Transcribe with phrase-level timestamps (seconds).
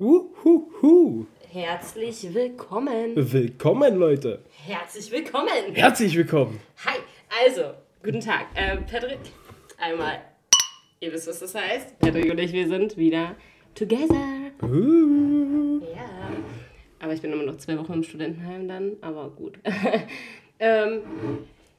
[0.00, 1.26] Uhuhu.
[1.52, 3.12] Herzlich willkommen.
[3.16, 4.42] Willkommen, Leute.
[4.64, 5.74] Herzlich willkommen.
[5.74, 6.58] Herzlich willkommen.
[6.86, 6.96] Hi.
[7.44, 8.46] Also, guten Tag.
[8.54, 9.18] Äh, Patrick,
[9.76, 10.22] einmal.
[11.00, 11.98] Ihr wisst, was das heißt.
[11.98, 13.36] Patrick und ich, wir sind wieder
[13.74, 14.52] together.
[14.62, 15.82] Uh.
[15.94, 16.30] Ja.
[17.00, 19.58] Aber ich bin immer noch zwei Wochen im Studentenheim dann, aber gut.
[20.58, 21.02] ähm,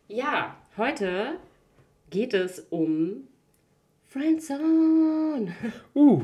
[0.07, 1.39] ja, heute
[2.11, 3.29] geht es um
[4.11, 5.55] Friendzone.
[5.95, 6.21] Uh.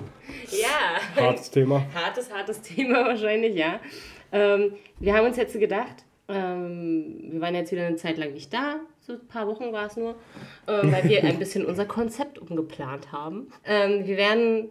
[0.52, 1.00] Ja.
[1.16, 1.86] Hartes Thema.
[1.96, 3.80] Hartes, hartes Thema wahrscheinlich, ja.
[4.34, 8.54] Ähm, wir haben uns jetzt gedacht, ähm, wir waren jetzt wieder eine Zeit lang nicht
[8.54, 10.16] da, so ein paar Wochen war es nur,
[10.68, 13.54] ähm, weil wir ein bisschen unser Konzept umgeplant haben.
[13.64, 14.70] Ähm, wir werden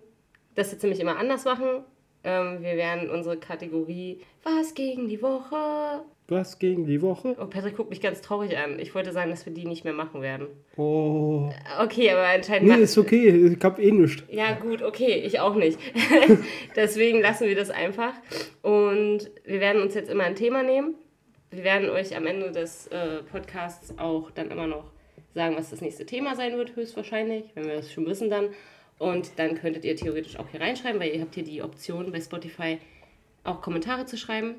[0.54, 1.84] das jetzt nämlich immer anders machen.
[2.22, 6.04] Ähm, wir werden unsere Kategorie Was gegen die Woche.
[6.28, 7.36] Was gegen die Woche?
[7.38, 8.80] Oh, Patrick guckt mich ganz traurig an.
[8.80, 10.48] Ich wollte sagen, dass wir die nicht mehr machen werden.
[10.76, 11.52] Oh.
[11.80, 13.28] Okay, aber anscheinend Nee, ist okay.
[13.28, 14.24] Ich hab eh nichts.
[14.28, 15.78] Ja, gut, okay, ich auch nicht.
[16.76, 18.12] Deswegen lassen wir das einfach.
[18.62, 20.96] Und wir werden uns jetzt immer ein Thema nehmen.
[21.50, 24.90] Wir werden euch am Ende des äh, Podcasts auch dann immer noch
[25.34, 28.48] sagen, was das nächste Thema sein wird, höchstwahrscheinlich, wenn wir das schon wissen dann.
[28.98, 32.20] Und dann könntet ihr theoretisch auch hier reinschreiben, weil ihr habt hier die Option bei
[32.20, 32.78] Spotify
[33.44, 34.56] auch Kommentare zu schreiben.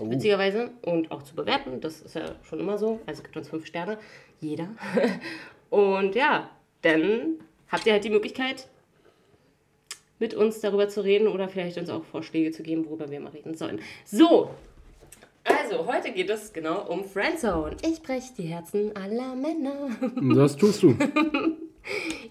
[0.00, 0.10] Oh.
[0.10, 0.70] Witzigerweise.
[0.82, 1.80] Und auch zu bewerten.
[1.80, 3.00] Das ist ja schon immer so.
[3.06, 3.98] Also gibt uns fünf Sterne.
[4.40, 4.68] Jeder.
[5.70, 6.50] Und ja,
[6.82, 8.68] dann habt ihr halt die Möglichkeit,
[10.18, 13.32] mit uns darüber zu reden oder vielleicht uns auch Vorschläge zu geben, worüber wir mal
[13.32, 13.80] reden sollen.
[14.04, 14.50] So,
[15.44, 17.76] also heute geht es genau um Friendzone.
[17.82, 19.90] Ich breche die Herzen aller Männer.
[20.34, 20.96] Das tust du.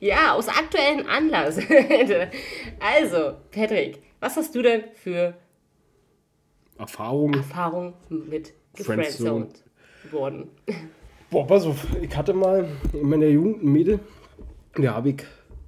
[0.02, 1.58] Ja, aus aktuellem Anlass.
[2.80, 5.34] also, Patrick, was hast du denn für
[6.78, 7.34] Erfahrung.
[7.34, 9.48] Erfahrung mit Friendzone.
[9.48, 9.64] gefriendzoned
[10.12, 10.50] worden?
[11.30, 11.86] Boah, pass auf.
[12.02, 14.00] Ich hatte mal in meiner Jugend ein Mädel.
[14.76, 15.24] Da habe ich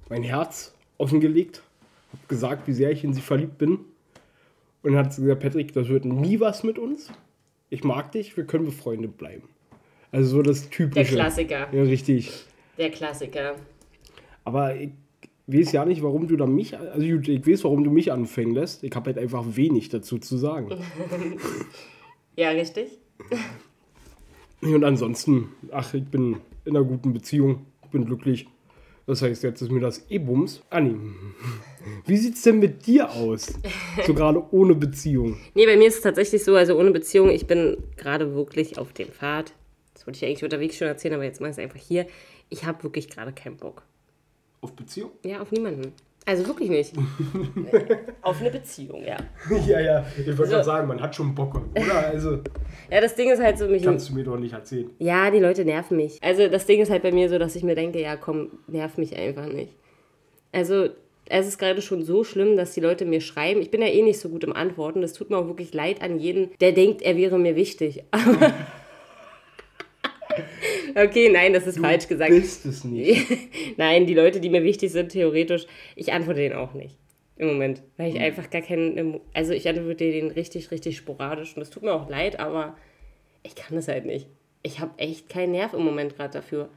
[0.08, 1.62] mein Herz offengelegt.
[2.12, 3.80] Hab gesagt, wie sehr ich in sie verliebt bin.
[4.82, 7.10] Und dann hat sie gesagt, Patrick, das wird nie was mit uns.
[7.70, 9.48] Ich mag dich, wir können befreundet bleiben.
[10.12, 11.14] Also so das Der Typische.
[11.14, 11.68] Klassiker.
[11.72, 12.32] Ja, richtig.
[12.78, 13.56] Der Klassiker.
[14.44, 14.90] Aber ich
[15.48, 18.54] weiß ja nicht, warum du da mich, also gut, ich weiß, warum du mich anfangen
[18.54, 18.84] lässt.
[18.84, 20.68] Ich habe halt einfach wenig dazu zu sagen.
[22.36, 23.00] Ja, richtig?
[24.60, 28.46] Und ansonsten, ach, ich bin in einer guten Beziehung, ich bin glücklich.
[29.08, 30.62] Das heißt, jetzt ist mir das eh Bums.
[30.70, 30.94] Anni,
[32.06, 33.54] wie sieht's denn mit dir aus?
[34.06, 35.36] So gerade ohne Beziehung.
[35.54, 38.92] Nee, bei mir ist es tatsächlich so, also ohne Beziehung, ich bin gerade wirklich auf
[38.92, 39.52] dem Pfad.
[39.94, 42.06] Das wollte ich eigentlich unterwegs schon erzählen, aber jetzt mache ich es einfach hier.
[42.50, 43.82] Ich habe wirklich gerade keinen Bock.
[44.60, 45.10] Auf Beziehung?
[45.24, 45.92] Ja, auf niemanden.
[46.26, 46.92] Also wirklich nicht.
[48.22, 49.16] auf eine Beziehung, ja.
[49.66, 50.50] Ja, ja, ich wollte So.
[50.50, 51.98] gerade sagen, man hat schon Bock, oder?
[52.08, 52.40] Also,
[52.90, 53.82] Ja, das Ding ist halt so, mich.
[53.82, 54.90] kannst du mir doch nicht erzählen.
[54.98, 56.18] Ja, die Leute nerven mich.
[56.22, 58.98] Also das Ding ist halt bei mir so, dass ich mir denke, ja komm, nerv
[58.98, 59.72] mich einfach nicht.
[60.52, 60.88] Also
[61.30, 63.62] es ist gerade schon so schlimm, dass die Leute mir schreiben.
[63.62, 65.00] Ich bin ja eh nicht so gut im Antworten.
[65.00, 68.02] Das tut mir auch wirklich leid an jeden, der denkt, er wäre mir wichtig.
[68.10, 68.52] Aber
[71.02, 72.30] okay, nein, das ist falsch gesagt.
[72.30, 73.26] Bist es nicht.
[73.76, 75.66] Nein, die Leute, die mir wichtig sind, theoretisch,
[75.96, 76.96] ich antworte denen auch nicht.
[77.36, 77.82] Im Moment.
[77.96, 79.20] Weil ich einfach gar keinen.
[79.32, 81.54] Also ich antworte denen richtig, richtig sporadisch.
[81.54, 82.76] Und das tut mir auch leid, aber
[83.42, 84.28] ich kann das halt nicht.
[84.62, 86.68] Ich habe echt keinen Nerv im Moment gerade dafür.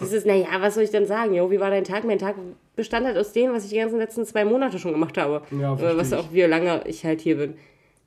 [0.00, 1.34] Dieses, naja, was soll ich denn sagen?
[1.34, 2.04] Jo, wie war dein Tag?
[2.04, 2.34] Mein Tag
[2.74, 5.42] bestand halt aus dem, was ich die ganzen letzten zwei Monate schon gemacht habe.
[5.52, 7.54] Ja, versteh was auch, wie lange ich halt hier bin.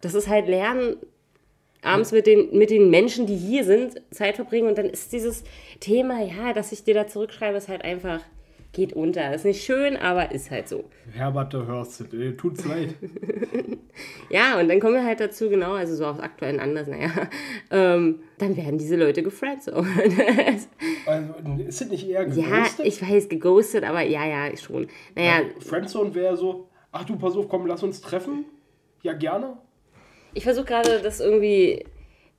[0.01, 0.97] Das ist halt Lernen,
[1.87, 5.43] abends mit den, mit den Menschen, die hier sind, Zeit verbringen und dann ist dieses
[5.79, 8.21] Thema, ja, dass ich dir da zurückschreibe, ist halt einfach,
[8.73, 9.33] geht unter.
[9.33, 10.85] Ist nicht schön, aber ist halt so.
[11.13, 12.37] Herbert, du hörst es.
[12.37, 12.95] Tut's leid.
[14.29, 17.09] Ja, und dann kommen wir halt dazu, genau, also so aus aktuellen Anlass, naja,
[17.71, 19.87] ähm, dann werden diese Leute gefriendzoned.
[21.05, 21.33] Also,
[21.65, 22.85] ist es nicht eher ja, geghostet?
[22.85, 24.87] ich weiß, geghostet, aber ja, ja, schon.
[25.15, 28.45] Naja, Friendzone wäre so, ach du, pass auf, komm, lass uns treffen.
[29.03, 29.57] Ja, gerne.
[30.33, 31.85] Ich versuche gerade das irgendwie,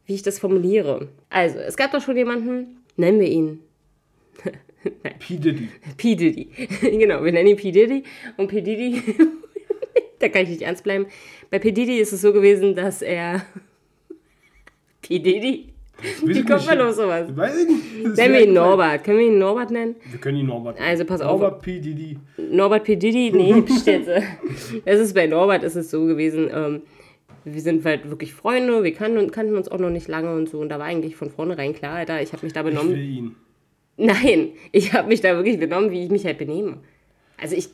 [0.07, 1.09] wie ich das formuliere.
[1.31, 3.61] Also, es gab doch schon jemanden, nennen wir ihn
[5.19, 5.37] P.
[5.37, 5.69] Diddy.
[5.97, 6.15] P.
[6.15, 6.49] Diddy.
[6.81, 7.71] genau, wir nennen ihn P.
[7.71, 8.05] Diddy.
[8.37, 8.61] Und P.
[8.61, 9.03] Diddy,
[10.19, 11.07] da kann ich nicht ernst bleiben.
[11.51, 11.73] Bei P.
[11.73, 13.45] Diddy ist es so gewesen, dass er.
[15.03, 15.19] P.
[15.19, 15.73] Diddy?
[16.25, 17.27] Wie kommt man auf sowas?
[17.35, 18.17] Weiß ich nicht.
[18.17, 18.53] Nennen wir ihn.
[18.53, 19.03] Norbert.
[19.03, 19.97] Können wir ihn Norbert nennen?
[20.09, 20.81] Wir können ihn Norbert.
[20.81, 21.41] Also, pass auf.
[21.41, 21.81] Norbert P.
[21.81, 22.19] Diddy.
[22.37, 22.97] Norbert P.
[22.97, 23.33] Diddy?
[23.33, 24.23] Nee, Städte.
[24.85, 26.83] Es ist bei Norbert ist es so gewesen, ähm,
[27.45, 30.59] wir sind halt wirklich Freunde, wir kannten, kannten uns auch noch nicht lange und so.
[30.59, 32.97] Und da war eigentlich von vornherein klar, Alter, ich habe mich da Ich will benommen.
[32.97, 33.37] ihn.
[33.97, 36.79] Nein, ich habe mich da wirklich benommen, wie ich mich halt benehme.
[37.37, 37.69] Also ich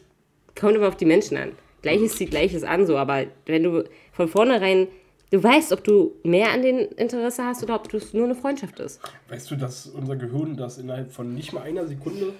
[0.58, 1.52] komme immer auf die Menschen an.
[1.82, 4.88] Gleiches zieht Gleiches an, so, aber wenn du von vornherein,
[5.30, 8.80] du weißt, ob du mehr an den Interesse hast oder ob es nur eine Freundschaft
[8.80, 9.00] ist.
[9.28, 12.32] Weißt du, dass unser Gehirn das innerhalb von nicht mal einer Sekunde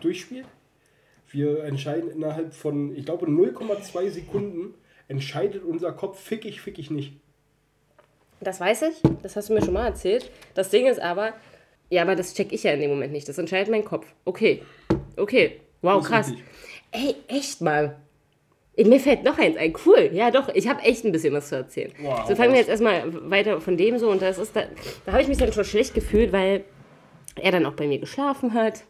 [0.00, 0.46] durchspielt?
[1.28, 4.74] Wir entscheiden innerhalb von, ich glaube, 0,2 Sekunden,
[5.10, 7.12] entscheidet unser Kopf, fick ich, fick ich nicht.
[8.40, 10.30] Das weiß ich, das hast du mir schon mal erzählt.
[10.54, 11.34] Das Ding ist aber,
[11.90, 13.28] ja, aber das check ich ja in dem Moment nicht.
[13.28, 14.06] Das entscheidet mein Kopf.
[14.24, 14.62] Okay,
[15.16, 16.32] okay, wow, krass.
[16.92, 17.96] Ey, echt mal.
[18.76, 19.74] Mir fällt noch eins ein.
[19.84, 20.10] Cool.
[20.12, 21.92] Ja, doch, ich habe echt ein bisschen was zu erzählen.
[22.00, 22.26] Wow.
[22.26, 24.08] So fangen wir jetzt erstmal weiter von dem so.
[24.10, 24.62] Und das ist da,
[25.04, 26.64] da habe ich mich dann schon schlecht gefühlt, weil
[27.34, 28.84] er dann auch bei mir geschlafen hat,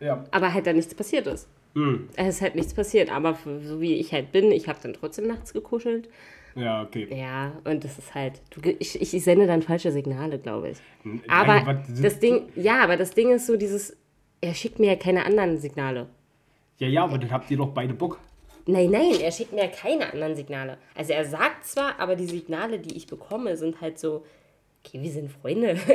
[0.00, 0.24] Ja.
[0.32, 1.46] aber halt dann nichts passiert ist.
[1.74, 2.08] Hm.
[2.16, 3.10] Es ist halt nichts passiert.
[3.10, 6.08] Aber so wie ich halt bin, ich habe dann trotzdem nachts gekuschelt.
[6.54, 7.08] Ja, okay.
[7.10, 10.78] Ja, und das ist halt, du, ich, ich sende dann falsche Signale, glaube ich.
[11.02, 13.96] Nein, Aber was- das Ding, ja, aber das Ding ist so dieses,
[14.42, 16.08] er schickt mir ja keine anderen Signale.
[16.78, 18.18] Ja, ja, aber dann habt ihr doch beide Bock.
[18.66, 20.76] Nein, nein, er schickt mir ja keine anderen Signale.
[20.94, 24.24] Also er sagt zwar, aber die Signale, die ich bekomme, sind halt so,
[24.84, 25.76] okay, wir sind Freunde.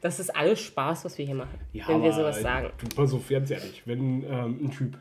[0.00, 2.70] Das ist alles Spaß, was wir hier machen, Ja, wenn wir sowas sagen.
[2.76, 4.98] Du, pass auf, ganz ehrlich, wenn ähm, ein Typ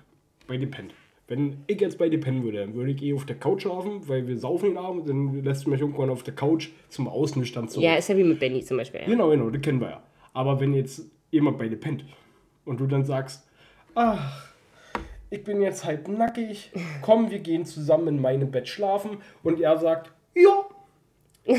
[0.48, 0.94] bei dir pennt,
[1.28, 4.08] wenn ich jetzt bei dir pennen würde, dann würde ich eh auf der Couch schlafen,
[4.08, 7.68] weil wir saufen den Abend, dann lässt du mich irgendwann auf der Couch zum Ausnüchtern
[7.68, 7.84] zurück.
[7.84, 9.02] Ja, ist ja wie mit Benny zum Beispiel.
[9.02, 9.08] Ja.
[9.08, 10.04] Genau, genau, das kennen wir ja.
[10.34, 12.06] Aber wenn jetzt jemand bei dir pennt
[12.64, 13.46] und du dann sagst,
[13.96, 14.54] ach,
[15.30, 16.72] ich bin jetzt halb nackig,
[17.02, 20.66] komm, wir gehen zusammen in meinem Bett schlafen und er sagt, ja.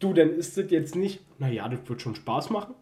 [0.00, 2.74] Du, dann ist das jetzt nicht, naja, das wird schon Spaß machen.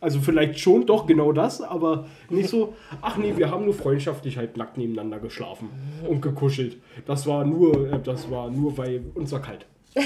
[0.00, 4.36] Also vielleicht schon, doch genau das, aber nicht so, ach nee, wir haben nur freundschaftlich
[4.36, 5.70] halt nackt nebeneinander geschlafen
[6.06, 6.76] und gekuschelt.
[7.06, 9.66] Das war nur, äh, das war nur, weil uns war kalt.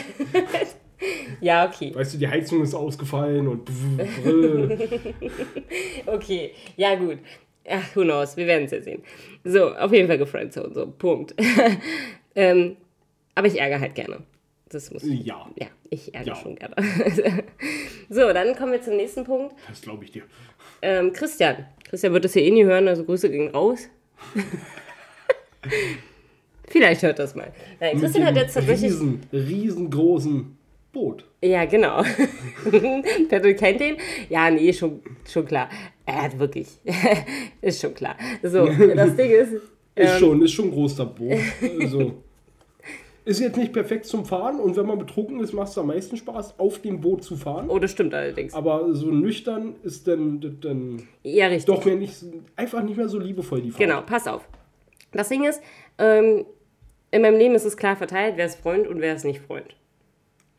[1.40, 1.92] ja, okay.
[1.92, 3.68] Weißt du, die Heizung ist ausgefallen und.
[6.06, 7.18] Okay, ja gut.
[7.68, 9.02] Ach, who knows, wir werden es ja sehen.
[9.44, 11.34] So, auf jeden Fall gefriendzone, so, Punkt.
[12.34, 12.76] ähm,
[13.34, 14.18] aber ich ärgere halt gerne.
[14.72, 15.24] Das muss ich.
[15.26, 16.36] ja, Ja, ich ärgere Ja.
[16.36, 16.74] schon gerne.
[18.08, 19.54] so, dann kommen wir zum nächsten Punkt.
[19.68, 20.22] das glaube ich dir.
[20.82, 21.66] Ähm, Christian.
[21.88, 23.88] Christian wird das hier eh nie hören, also Grüße gehen raus.
[26.68, 27.52] Vielleicht hört das mal.
[27.80, 28.92] Nein, Christian hat jetzt tatsächlich.
[28.92, 30.56] riesen, riesengroßen
[30.92, 31.24] Boot.
[31.42, 32.02] Ja, genau.
[33.28, 33.96] Patrick kennt den?
[34.28, 35.68] Ja, nee, schon, schon klar.
[36.06, 36.68] Er hat wirklich.
[37.60, 38.16] ist schon klar.
[38.42, 39.52] So, das Ding ist.
[39.52, 39.62] Ist
[39.96, 41.38] ähm, schon, ist schon groß, der Boot.
[41.80, 42.22] Also,
[43.24, 46.16] ist jetzt nicht perfekt zum Fahren und wenn man betrunken ist, macht es am meisten
[46.16, 47.68] Spaß, auf dem Boot zu fahren.
[47.68, 48.54] Oh, das stimmt allerdings.
[48.54, 51.66] Aber so nüchtern ist dann, dann Ja, richtig.
[51.74, 52.14] doch mehr nicht,
[52.56, 53.80] einfach nicht mehr so liebevoll die Fahrt.
[53.80, 54.48] Genau, pass auf.
[55.12, 55.60] Das Ding ist,
[55.98, 56.46] ähm,
[57.10, 59.74] in meinem Leben ist es klar verteilt, wer ist Freund und wer ist nicht Freund.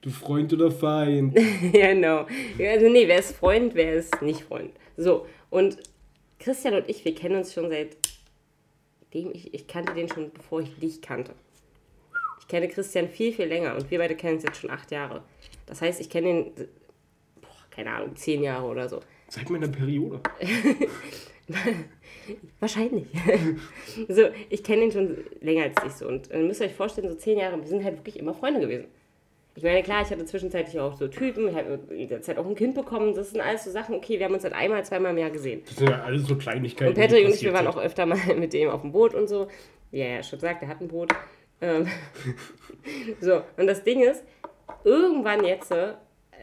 [0.01, 1.35] Du Freund oder Feind.
[1.71, 2.25] genau.
[2.59, 4.71] Also nee, wer ist Freund, wer ist nicht Freund.
[4.97, 5.77] So, und
[6.39, 7.97] Christian und ich, wir kennen uns schon seit
[9.13, 11.33] dem ich, ich kannte den schon, bevor ich dich kannte.
[12.51, 15.23] Ich kenne Christian viel, viel länger und wir beide kennen uns jetzt schon acht Jahre.
[15.67, 16.51] Das heißt, ich kenne ihn,
[17.39, 18.99] boah, keine Ahnung, zehn Jahre oder so.
[19.29, 20.19] Seit meiner Periode.
[22.59, 23.07] Wahrscheinlich.
[24.09, 26.09] so, ich kenne ihn schon länger als dich so.
[26.09, 28.59] Und äh, müsst ihr euch vorstellen, so zehn Jahre, wir sind halt wirklich immer Freunde
[28.59, 28.87] gewesen.
[29.55, 32.45] Ich meine, klar, ich hatte zwischenzeitlich auch so Typen, ich habe in der Zeit auch
[32.45, 33.13] ein Kind bekommen.
[33.13, 35.61] Das sind alles so Sachen, okay, wir haben uns halt einmal, zweimal im Jahr gesehen.
[35.65, 36.89] Das sind ja alles so Kleinigkeiten.
[36.89, 39.29] Und Patrick und ich, wir waren auch öfter mal mit dem auf dem Boot und
[39.29, 39.47] so.
[39.93, 41.13] Er ja schon sagt, er hat ein Boot.
[41.61, 41.87] Ähm,
[43.21, 44.23] so, und das Ding ist,
[44.83, 45.93] irgendwann jetzt, äh,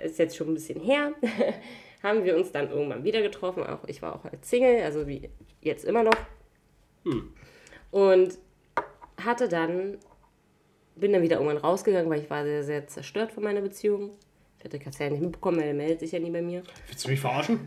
[0.05, 1.13] ist jetzt schon ein bisschen her,
[2.03, 3.65] haben wir uns dann irgendwann wieder getroffen.
[3.65, 5.29] Auch ich war auch als Single, also wie
[5.61, 6.15] jetzt immer noch.
[7.91, 8.39] Und
[9.23, 9.99] hatte dann,
[10.95, 14.13] bin dann wieder irgendwann rausgegangen, weil ich war sehr, sehr zerstört von meiner Beziehung.
[14.61, 16.63] Patrick hat es ja nicht mitbekommen, weil er meldet sich ja nie bei mir.
[16.89, 17.61] Willst du mich verarschen?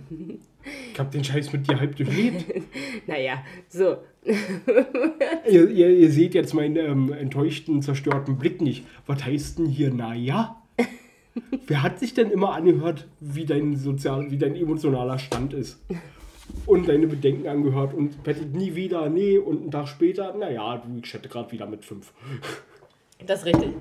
[0.92, 2.46] Ich hab den Scheiß mit dir halb durchlebt.
[3.08, 3.98] Naja, so.
[5.50, 8.86] ihr, ihr, ihr seht jetzt meinen ähm, enttäuschten, zerstörten Blick nicht.
[9.08, 10.62] Was heißt denn hier, naja?
[11.68, 15.82] Wer hat sich denn immer angehört, wie dein, sozial, wie dein emotionaler Stand ist?
[16.66, 20.98] Und deine Bedenken angehört und Patrick nie wieder, nee, und einen Tag später, naja, du,
[20.98, 22.14] ich chatte gerade wieder mit fünf.
[23.26, 23.74] Das ist richtig.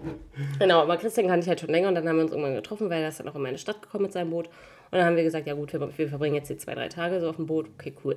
[0.59, 2.91] Genau, aber Christian kannte ich halt schon länger und dann haben wir uns irgendwann getroffen,
[2.91, 4.47] weil er ist dann auch in meine Stadt gekommen mit seinem Boot.
[4.47, 7.21] Und dann haben wir gesagt, ja gut, wir, wir verbringen jetzt die zwei, drei Tage
[7.21, 7.69] so auf dem Boot.
[7.79, 8.17] Okay, cool.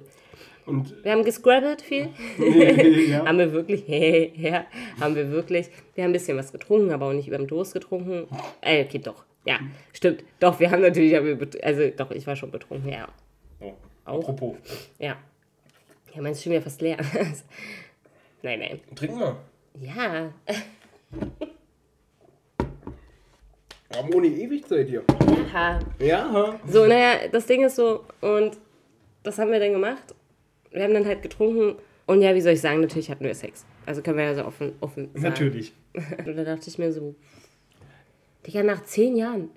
[0.65, 2.09] Und Wir haben gescrabbelt viel.
[3.09, 3.87] ja, haben wir wirklich,
[4.37, 4.65] ja,
[4.99, 5.69] haben wir wirklich.
[5.93, 8.27] Wir haben ein bisschen was getrunken, aber auch nicht über den Durst getrunken.
[8.61, 9.25] Äh, okay, doch.
[9.45, 9.59] Ja,
[9.91, 10.23] stimmt.
[10.39, 11.15] Doch, wir haben natürlich,
[11.63, 13.07] also doch, ich war schon betrunken, ja.
[13.59, 13.73] oh,
[14.05, 14.19] Auch.
[14.19, 14.55] apropos,
[14.99, 15.17] Ja.
[16.15, 16.97] Ja, meins ist schon wieder fast leer.
[18.43, 18.79] nein, nein.
[18.95, 19.37] trinken wir.
[19.81, 20.31] Ja,
[23.95, 25.03] haben ohne Ewigzeit hier.
[25.53, 25.79] ha.
[25.99, 28.57] Ja, So, naja, das Ding ist so, und
[29.23, 30.15] das haben wir dann gemacht.
[30.71, 31.75] Wir haben dann halt getrunken
[32.07, 33.65] und ja, wie soll ich sagen, natürlich hatten wir Sex.
[33.85, 35.23] Also können wir ja so offen, offen sagen.
[35.29, 35.73] natürlich.
[36.25, 37.13] Und da dachte ich mir so,
[38.47, 39.49] Digga, nach zehn Jahren,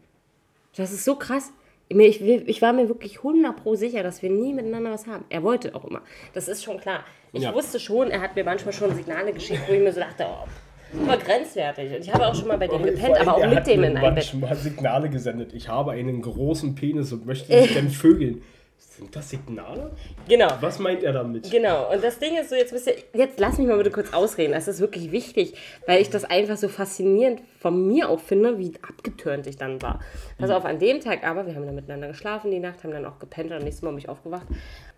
[0.76, 1.50] das ist so krass.
[1.88, 5.24] Ich, ich war mir wirklich 100 pro sicher, dass wir nie miteinander was haben.
[5.30, 6.02] Er wollte auch immer.
[6.34, 7.04] Das ist schon klar.
[7.32, 7.54] Ich Ja.
[7.54, 10.46] wusste schon, er hat mir manchmal schon Signale geschickt, wo ich mir so dachte, oh,
[10.92, 11.94] war grenzwertig.
[11.94, 14.14] Und ich habe auch schon mal bei dem gepennt, aber auch mit dem in einem
[14.14, 14.32] Bett.
[14.32, 15.52] manchmal Signale gesendet.
[15.54, 18.42] Ich habe einen großen Penis und möchte dich gerne vögeln.
[18.96, 19.90] Sind das Signale?
[20.26, 20.48] Genau.
[20.60, 21.50] Was meint er damit?
[21.50, 24.12] Genau, und das Ding ist so, jetzt, bist du, jetzt lass mich mal bitte kurz
[24.14, 24.52] ausreden.
[24.52, 25.54] Das ist wirklich wichtig,
[25.86, 30.00] weil ich das einfach so faszinierend von mir auch finde, wie abgetürnt ich dann war.
[30.38, 33.04] Pass auf, an dem Tag aber, wir haben dann miteinander geschlafen die Nacht, haben dann
[33.04, 34.46] auch gepennt und am nächsten Mal bin ich aufgewacht.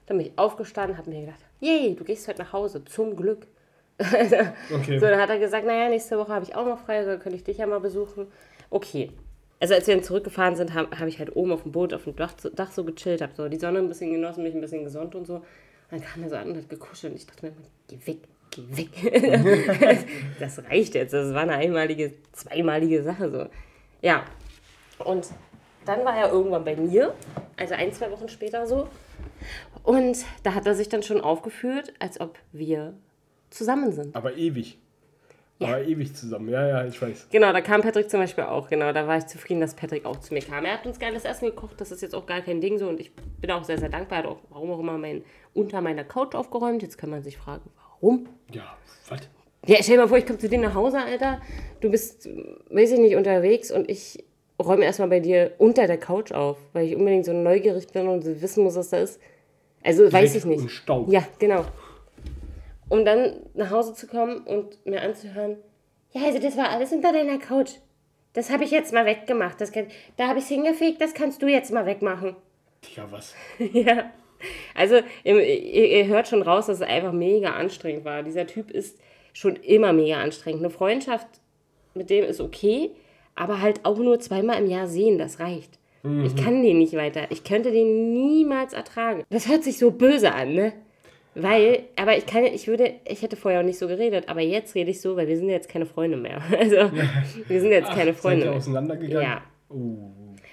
[0.06, 3.48] Dann bin ich aufgestanden, habe mir gedacht, yay, du gehst heute nach Hause, zum Glück.
[4.72, 4.98] Okay.
[4.98, 7.36] So, dann hat er gesagt, naja, nächste Woche habe ich auch noch frei, also könnte
[7.36, 8.26] ich dich ja mal besuchen.
[8.70, 9.10] Okay.
[9.60, 12.04] Also als wir dann zurückgefahren sind, habe hab ich halt oben auf dem Boot, auf
[12.04, 14.60] dem Dach, so- Dach so gechillt, habe so die Sonne ein bisschen genossen, mich ein
[14.60, 15.36] bisschen gesund und so.
[15.36, 15.44] Und
[15.90, 17.52] dann kam er so an und hat gekuschelt und ich dachte mir,
[17.88, 18.18] geh weg,
[18.50, 20.06] geh weg.
[20.38, 23.46] das reicht jetzt, das war eine einmalige, zweimalige Sache so.
[24.00, 24.24] Ja,
[25.04, 25.26] und
[25.86, 27.14] dann war er irgendwann bei mir,
[27.56, 28.86] also ein, zwei Wochen später so.
[29.82, 32.94] Und da hat er sich dann schon aufgeführt, als ob wir
[33.50, 34.14] zusammen sind.
[34.14, 34.78] Aber ewig.
[35.60, 36.48] Aber ewig zusammen.
[36.50, 37.28] Ja, ja, ich weiß.
[37.30, 38.68] Genau, da kam Patrick zum Beispiel auch.
[38.68, 40.64] Genau, da war ich zufrieden, dass Patrick auch zu mir kam.
[40.64, 42.88] Er hat uns geiles Essen gekocht, das ist jetzt auch gar kein Ding so.
[42.88, 44.18] Und ich bin auch sehr, sehr dankbar.
[44.18, 45.24] Er hat auch, warum auch immer, mein,
[45.54, 46.82] unter meiner Couch aufgeräumt.
[46.82, 48.28] Jetzt kann man sich fragen, warum?
[48.52, 48.76] Ja,
[49.08, 49.20] was?
[49.66, 51.40] Ja, stell dir mal vor, ich komme zu dir nach Hause, Alter.
[51.80, 52.28] Du bist,
[52.70, 54.24] weiß ich nicht, unterwegs und ich
[54.62, 58.24] räume erstmal bei dir unter der Couch auf, weil ich unbedingt so neugierig bin und
[58.24, 59.20] wissen muss, was da ist.
[59.82, 60.62] Also weiß ich nicht.
[60.62, 61.10] Und Staub.
[61.10, 61.64] Ja, genau.
[62.88, 65.56] Um dann nach Hause zu kommen und mir anzuhören,
[66.12, 67.72] ja, also das war alles unter deiner Couch.
[68.32, 69.60] Das habe ich jetzt mal weggemacht.
[69.60, 72.36] Das kann, da habe ich es hingefegt, das kannst du jetzt mal wegmachen.
[72.96, 73.34] Ja, was?
[73.58, 74.10] ja.
[74.74, 78.22] Also, ihr, ihr ihr hört schon raus, dass es einfach mega anstrengend war.
[78.22, 78.98] Dieser Typ ist
[79.32, 80.62] schon immer mega anstrengend.
[80.62, 81.26] Eine Freundschaft
[81.94, 82.92] mit dem ist okay,
[83.34, 85.78] aber halt auch nur zweimal im Jahr sehen, das reicht.
[86.24, 87.26] Ich kann den nicht weiter.
[87.30, 89.24] Ich könnte den niemals ertragen.
[89.30, 90.72] Das hört sich so böse an, ne?
[91.40, 94.74] Weil, aber ich kann, ich würde, ich hätte vorher auch nicht so geredet, aber jetzt
[94.74, 96.42] rede ich so, weil wir sind jetzt keine Freunde mehr.
[96.58, 96.76] Also,
[97.46, 98.56] wir sind jetzt keine Seid Freunde ihr mehr.
[98.58, 99.22] auseinandergegangen?
[99.22, 99.42] Ja.
[99.68, 100.10] Oh.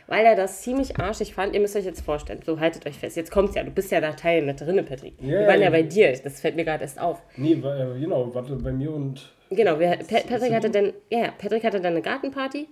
[0.08, 1.56] Weil er das ziemlich arschig fand.
[1.56, 2.39] Ihr müsst euch jetzt vorstellen.
[2.46, 3.18] So, haltet euch fest.
[3.18, 3.63] Jetzt kommt's ja.
[3.63, 5.15] Du bist ja da Teil mit drinne, Patrick.
[5.20, 6.13] Ja, wir waren ja bei dir.
[6.24, 7.20] Das fällt mir gerade erst auf.
[7.38, 9.34] Nee, äh, genau, warte, bei mir und.
[9.50, 12.68] Genau, wir, Pa- Patrick hatte dann, ja, ja, Patrick hatte dann eine Gartenparty.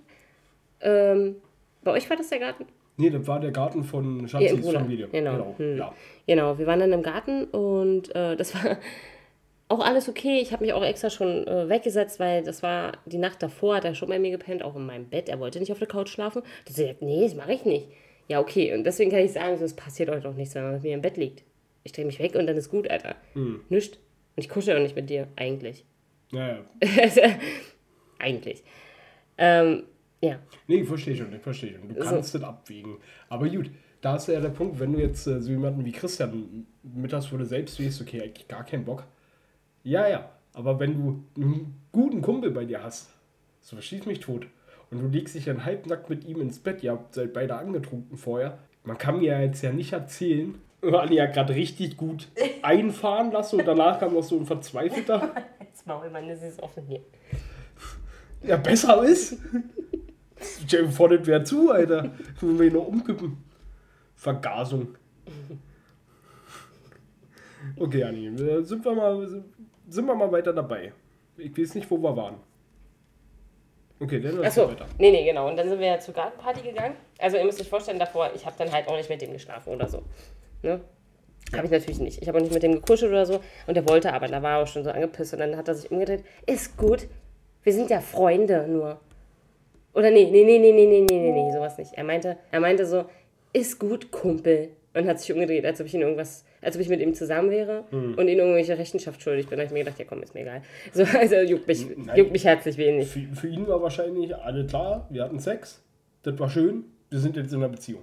[0.82, 1.36] Ähm,
[1.82, 2.66] bei euch war das der Garten?
[2.96, 4.80] Nee, das war der Garten von Schatzis Bruder.
[4.80, 5.08] Familie.
[5.08, 5.54] Genau.
[5.58, 5.76] Hm.
[5.76, 5.92] Ja.
[6.26, 8.78] Genau, wir waren dann im Garten und äh, das war
[9.68, 10.38] auch alles okay.
[10.40, 13.84] Ich habe mich auch extra schon äh, weggesetzt, weil das war die Nacht davor, hat
[13.84, 15.28] er schon bei mir gepennt, auch in meinem Bett.
[15.28, 16.42] Er wollte nicht auf der Couch schlafen.
[16.66, 17.88] Da gesagt, nee, das mache ich nicht.
[18.28, 18.74] Ja, okay.
[18.74, 20.94] Und deswegen kann ich sagen, so, es passiert euch doch nichts, wenn man mit mir
[20.94, 21.42] im Bett liegt.
[21.82, 23.16] Ich drehe mich weg und dann ist gut, Alter.
[23.34, 23.60] Hm.
[23.68, 23.98] Nischt.
[24.36, 25.84] Und ich kuschel auch nicht mit dir, eigentlich.
[26.32, 26.64] Ja, ja.
[28.18, 28.64] eigentlich.
[29.36, 29.84] Ähm,
[30.28, 30.38] ja.
[30.66, 31.88] Nee, ich verstehe schon, ich verstehe schon.
[31.88, 32.96] Du kannst das abwägen.
[33.28, 36.66] Aber gut, da ist ja der Punkt, wenn du jetzt äh, so jemanden wie Christian
[36.82, 39.04] mittags, wo du selbst weißt, okay, eigentlich gar keinen Bock.
[39.82, 40.30] Ja, ja.
[40.52, 43.10] Aber wenn du einen guten Kumpel bei dir hast,
[43.60, 44.46] so schieß mich tot,
[44.90, 48.16] und du legst dich dann halbnackt mit ihm ins Bett, ihr habt seid beide angetrunken
[48.16, 52.28] vorher, man kann mir jetzt ja nicht erzählen, wir waren ja gerade richtig gut
[52.62, 55.34] einfahren lassen und danach kam noch so ein Verzweifelter.
[55.60, 57.00] Jetzt Maul, Mann, das ist offen hier.
[58.42, 59.38] Ja, besser ist.
[60.90, 62.10] Vor, das wäre zu, Alter.
[62.40, 63.38] Wenn wir ihn noch umkippen.
[64.14, 64.94] Vergasung.
[67.76, 68.30] Okay, Anni,
[68.62, 69.26] sind wir, mal,
[69.88, 70.92] sind wir mal weiter dabei.
[71.36, 72.36] Ich weiß nicht, wo wir waren.
[74.00, 74.86] Okay, dann lass Achso, weiter.
[74.98, 75.48] nee, nee, genau.
[75.48, 76.94] Und dann sind wir ja zur Gartenparty gegangen.
[77.18, 79.72] Also ihr müsst euch vorstellen, davor, ich habe dann halt auch nicht mit dem geschlafen
[79.72, 80.02] oder so.
[80.62, 80.80] Ne?
[81.54, 82.20] Habe ich natürlich nicht.
[82.20, 83.40] Ich habe auch nicht mit dem gekuschelt oder so.
[83.66, 85.32] Und er wollte aber, da war er auch schon so angepisst.
[85.32, 86.24] Und dann hat er sich umgedreht.
[86.46, 87.06] Ist gut.
[87.62, 89.00] Wir sind ja Freunde nur.
[89.94, 91.92] Oder nee, nee, nee, nee, nee, nee, nee, nee, nee, sowas nicht.
[91.94, 93.04] Er meinte, er meinte so,
[93.52, 94.70] ist gut, Kumpel.
[94.96, 97.50] Und hat sich umgedreht, als ob ich ihn irgendwas, als ob ich mit ihm zusammen
[97.50, 98.14] wäre Hm.
[98.16, 99.58] und ihn irgendwelche Rechenschaft schuldig bin.
[99.58, 100.62] Da habe ich mir gedacht, ja komm, ist mir egal.
[100.92, 102.16] So, also juckt mich, Nein.
[102.16, 103.08] juckt mich herzlich wenig.
[103.08, 105.82] Für, für ihn war wahrscheinlich alle klar, wir hatten Sex.
[106.22, 106.84] Das war schön.
[107.10, 108.02] Wir sind jetzt in einer Beziehung.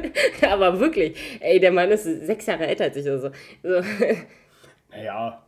[0.50, 3.30] Aber wirklich, ey, der Mann ist sechs Jahre älter als ich oder so.
[3.62, 3.80] so.
[4.90, 5.42] Naja,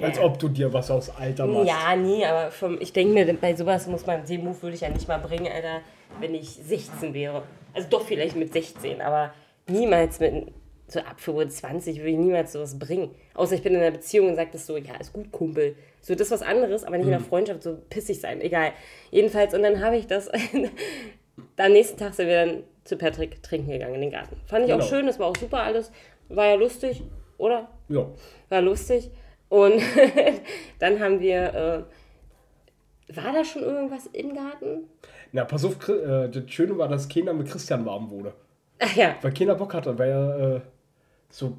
[0.00, 1.68] als ob du dir was aus Alter machst.
[1.68, 4.82] Ja, nie, aber vom, ich denke mir, bei sowas muss man, den Move würde ich
[4.82, 5.80] ja nicht mal bringen, Alter,
[6.20, 7.42] wenn ich 16 wäre.
[7.74, 9.32] Also doch vielleicht mit 16, aber
[9.68, 10.52] niemals mit,
[10.86, 13.10] so ab 25 würde ich niemals sowas bringen.
[13.34, 15.76] Außer ich bin in einer Beziehung und sage das so, ja, ist gut, Kumpel.
[16.00, 18.72] So, das ist was anderes, aber nicht in einer Freundschaft, so pissig sein, egal.
[19.10, 20.28] Jedenfalls, und dann habe ich das,
[21.56, 24.36] am nächsten Tag sind wir dann zu Patrick trinken gegangen in den Garten.
[24.46, 24.88] Fand ich auch Genau.
[24.88, 25.92] schön, das war auch super alles,
[26.30, 27.02] war ja lustig,
[27.36, 27.68] oder?
[27.88, 28.06] Ja.
[28.48, 29.10] war lustig.
[29.48, 29.80] Und
[30.78, 31.86] dann haben wir,
[33.08, 34.84] äh, war da schon irgendwas im Garten?
[35.32, 38.34] Na, pass auf, äh, das Schöne war, dass keiner mit Christian warm wurde.
[38.78, 40.60] Ach ja, Weil keiner Bock hatte, weil er äh,
[41.30, 41.58] so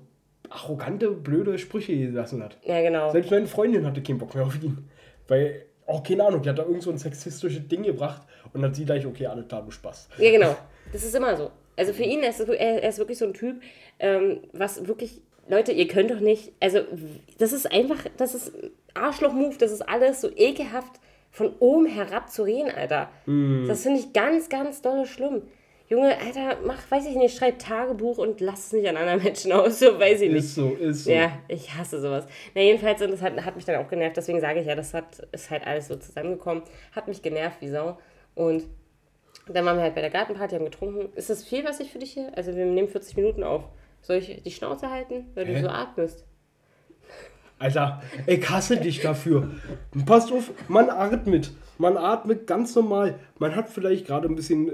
[0.50, 2.58] arrogante, blöde Sprüche gelassen hat.
[2.64, 3.12] ja genau.
[3.12, 4.90] Selbst meine Freundin hatte keinen Bock mehr auf ihn.
[5.28, 8.22] Weil auch keine Ahnung, die hat da irgend so ein sexistisches Ding gebracht
[8.54, 10.10] und dann sie gleich, okay, klar, du Spaß.
[10.18, 10.56] Ja, genau.
[10.92, 11.52] Das ist immer so.
[11.78, 13.62] Also für ihn ist er, er ist wirklich so ein Typ,
[14.00, 16.80] ähm, was wirklich, Leute, ihr könnt doch nicht, also
[17.40, 18.54] das ist einfach, das ist
[18.94, 21.00] Arschloch-Move, das ist alles so ekelhaft
[21.32, 23.10] von oben herab zu reden, Alter.
[23.26, 23.66] Mhm.
[23.68, 25.42] Das finde ich ganz, ganz dolle schlimm.
[25.88, 29.52] Junge, Alter, mach, weiß ich nicht, schreib Tagebuch und lass es nicht an anderen Menschen
[29.52, 30.44] aus, so weiß ich nicht.
[30.44, 31.12] Ist so, ist so.
[31.12, 32.28] Ja, ich hasse sowas.
[32.54, 34.94] Na, jedenfalls, und das hat, hat mich dann auch genervt, deswegen sage ich ja, das
[34.94, 36.62] hat, ist halt alles so zusammengekommen.
[36.92, 37.98] Hat mich genervt wie Sau.
[38.36, 38.66] Und
[39.48, 41.10] dann waren wir halt bei der Gartenparty, haben getrunken.
[41.16, 42.32] Ist das viel, was ich für dich hier?
[42.36, 43.64] Also, wir nehmen 40 Minuten auf.
[44.02, 45.56] Soll ich die Schnauze halten, weil Hä?
[45.56, 46.26] du so atmest?
[47.60, 49.50] Alter, ich hasse dich dafür.
[50.06, 51.52] Passt auf, man atmet.
[51.78, 53.20] Man atmet ganz normal.
[53.38, 54.72] Man hat vielleicht gerade ein bisschen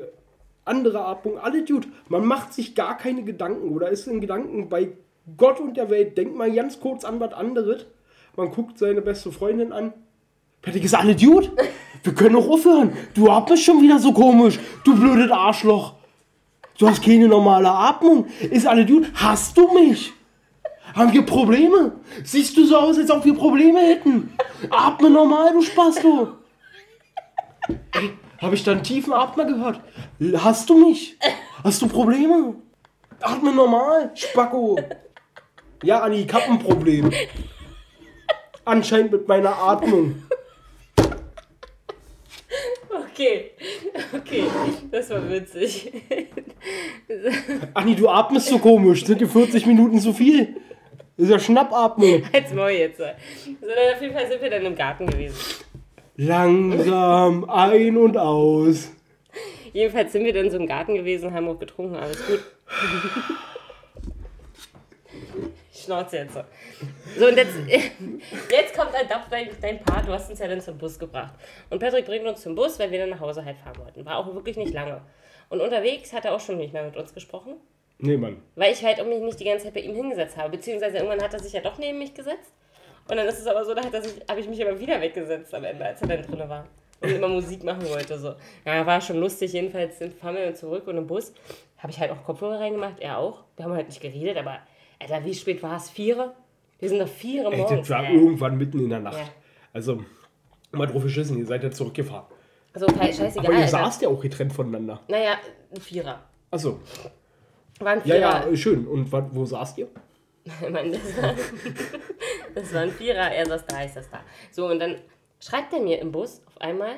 [0.66, 1.40] andere Atmung.
[1.40, 4.90] Alle Dude, man macht sich gar keine Gedanken oder ist in Gedanken bei
[5.38, 6.18] Gott und der Welt.
[6.18, 7.88] Denkt mal ganz kurz an was anderes.
[8.36, 9.94] Man guckt seine beste Freundin an.
[10.62, 11.52] Patrick ist alle Dude.
[12.04, 12.94] Wir können auch aufhören.
[13.14, 14.60] Du atmest schon wieder so komisch.
[14.84, 15.96] Du blödes Arschloch.
[16.78, 18.28] Du hast keine normale Atmung.
[18.52, 19.08] Ist alle Dude.
[19.14, 20.14] Hast du mich?
[20.94, 21.94] Haben wir Probleme?
[22.24, 24.34] Siehst du so aus, als ob wir Probleme hätten?
[24.70, 26.30] Atme normal, du Spasto.
[27.68, 29.82] Ey, habe ich da einen tiefen Atmer gehört?
[30.38, 31.18] Hast du mich?
[31.64, 32.56] Hast du Probleme?
[33.20, 34.78] Atme normal, Spacko.
[35.84, 37.12] Ja, Anni, ich hab ein Problem.
[38.64, 40.24] Anscheinend mit meiner Atmung.
[43.16, 43.52] Okay,
[44.14, 44.44] okay,
[44.92, 45.90] das war witzig.
[47.74, 49.06] Anni, du atmest so komisch.
[49.06, 50.58] Sind dir 40 Minuten zu viel?
[51.16, 52.24] Das ist ja Schnappatmung.
[52.34, 52.98] Als Maul jetzt.
[52.98, 55.34] So, dann auf jeden Fall sind wir dann im Garten gewesen.
[56.18, 58.92] Langsam ein und aus.
[59.72, 62.44] Jedenfalls sind wir dann so im Garten gewesen, haben auch getrunken, alles gut.
[65.86, 66.42] Schnauze jetzt so.
[67.18, 67.54] So, und jetzt,
[68.52, 70.08] jetzt kommt halt dein, dein Part.
[70.08, 71.34] Du hast uns ja dann zum Bus gebracht.
[71.70, 74.06] Und Patrick bringt uns zum Bus, weil wir dann nach Hause halt fahren wollten.
[74.06, 75.02] War auch wirklich nicht lange.
[75.50, 77.56] Und unterwegs hat er auch schon nicht mehr mit uns gesprochen,
[77.98, 78.42] Nee, Mann.
[78.56, 80.50] weil ich halt mich nicht die ganze Zeit bei ihm hingesetzt habe.
[80.50, 82.52] Beziehungsweise irgendwann hat er sich ja doch neben mich gesetzt.
[83.08, 85.86] Und dann ist es aber so, da habe ich mich aber wieder weggesetzt am Ende,
[85.86, 86.66] als er dann drin war.
[87.02, 88.18] Und immer Musik machen wollte.
[88.18, 88.34] So.
[88.66, 89.54] Ja, war schon lustig.
[89.54, 91.34] Jedenfalls sind, fahren wir zurück und im Bus
[91.78, 93.44] habe ich halt auch Kopfhörer reingemacht, er auch.
[93.56, 94.60] Wir haben halt nicht geredet, aber
[95.00, 95.90] Alter, wie spät war es?
[95.90, 96.34] Vier?
[96.80, 97.80] Wir sind noch vier Ey, morgens.
[97.82, 98.16] das war ey.
[98.16, 99.18] irgendwann mitten in der Nacht.
[99.18, 99.28] Ja.
[99.74, 100.04] Also,
[100.72, 102.26] mal drauf geschissen, ihr seid ja zurückgefahren.
[102.74, 103.38] So, ke- scheißegal.
[103.46, 103.70] Aber ihr Alter.
[103.70, 105.00] saßt ja auch getrennt voneinander.
[105.08, 105.38] Naja,
[105.74, 106.22] ein Vierer.
[106.52, 106.80] Achso.
[107.80, 108.50] War ein Ja, Vierer.
[108.50, 108.86] ja, schön.
[108.88, 109.88] Und wo saßt ihr?
[110.72, 111.34] Meine, das, war,
[112.54, 114.20] das war ein Vierer, er saß da, ich saß da.
[114.52, 114.96] So, und dann
[115.40, 116.96] schreibt er mir im Bus auf einmal,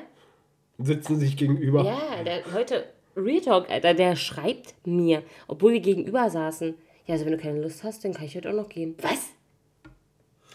[0.80, 1.82] Sitzen sich gegenüber.
[1.84, 2.84] ja, der heute,
[3.16, 6.74] Real Talk, Alter, der schreibt mir, obwohl wir gegenüber saßen,
[7.08, 8.94] ja, also wenn du keine Lust hast, dann kann ich heute auch noch gehen.
[9.02, 9.30] Was?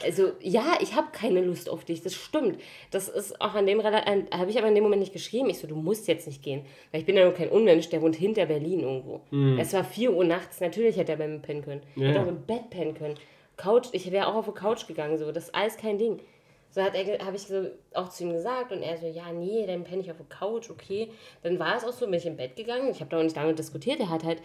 [0.04, 2.60] Also, ja, ich habe keine Lust auf dich, das stimmt.
[2.92, 5.50] Das ist auch an dem, habe ich aber in dem Moment nicht geschrieben.
[5.50, 6.66] Ich so, du musst jetzt nicht gehen.
[6.92, 9.22] Weil ich bin ja nur kein Unmensch, der wohnt hinter Berlin irgendwo.
[9.60, 11.82] Es war 4 Uhr nachts, natürlich hätte er bei mir pennen können.
[11.96, 12.08] Ja.
[12.08, 13.16] Hätte auch im Bett pennen können.
[13.56, 16.20] Couch, ich wäre auch auf die Couch gegangen, so, das ist alles kein Ding.
[16.74, 19.64] So hat er, habe ich so auch zu ihm gesagt und er so, ja, nee,
[19.68, 21.12] dann penne ich auf der Couch, okay.
[21.44, 22.90] Dann war es auch so, bin ich im Bett gegangen.
[22.90, 24.00] Ich habe da auch nicht lange diskutiert.
[24.00, 24.42] Er hat halt,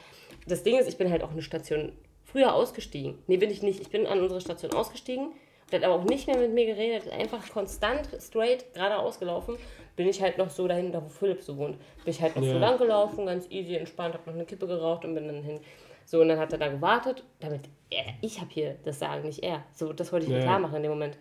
[0.46, 1.92] das Ding ist, ich bin halt auch eine Station
[2.24, 3.18] früher ausgestiegen.
[3.28, 3.80] Nee, bin ich nicht.
[3.80, 5.32] Ich bin an unsere Station ausgestiegen.
[5.72, 9.56] Der hat aber auch nicht mehr mit mir geredet, einfach konstant, straight, geradeaus gelaufen.
[9.96, 11.78] Bin ich halt noch so dahin, da wo Philipp so wohnt.
[12.04, 12.58] Bin ich halt noch so Ja.
[12.58, 15.60] lang gelaufen, ganz easy, entspannt, hab noch eine Kippe geraucht und bin dann hin.
[16.04, 19.42] So, und dann hat er da gewartet, damit er, ich habe hier das Sagen, nicht
[19.42, 19.62] er.
[19.74, 20.44] So, das wollte ich mir Ja.
[20.44, 21.18] klar machen in dem Moment.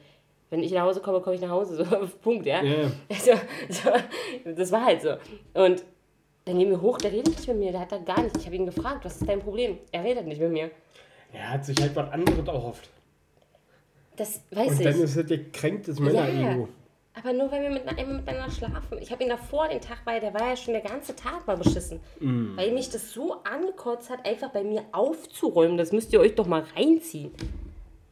[0.50, 2.64] Wenn ich nach Hause komme, komme ich nach Hause, so Punkt, ja.
[2.64, 2.92] Ja.
[3.10, 3.32] Also,
[3.70, 5.10] so, das war halt so.
[5.54, 5.84] Und
[6.46, 8.40] dann gehen wir hoch, der redet nicht mit mir, der hat da gar nichts.
[8.40, 9.78] Ich habe ihn gefragt, was ist dein Problem?
[9.92, 10.72] Er redet nicht mit mir.
[11.34, 12.90] Er hat sich halt was anderes erhofft.
[14.16, 14.84] Das weiß Und ich.
[14.86, 16.70] dann ist das gekränktes Ja, Männer-Ego.
[17.14, 18.98] aber nur weil wir mit, miteinander schlafen.
[19.02, 21.58] Ich habe ihn davor, den Tag, weil der war ja schon der ganze Tag mal
[21.58, 22.00] beschissen.
[22.20, 22.56] Mm.
[22.56, 25.78] Weil mich das so angekotzt hat, einfach bei mir aufzuräumen.
[25.78, 27.32] Das müsst ihr euch doch mal reinziehen.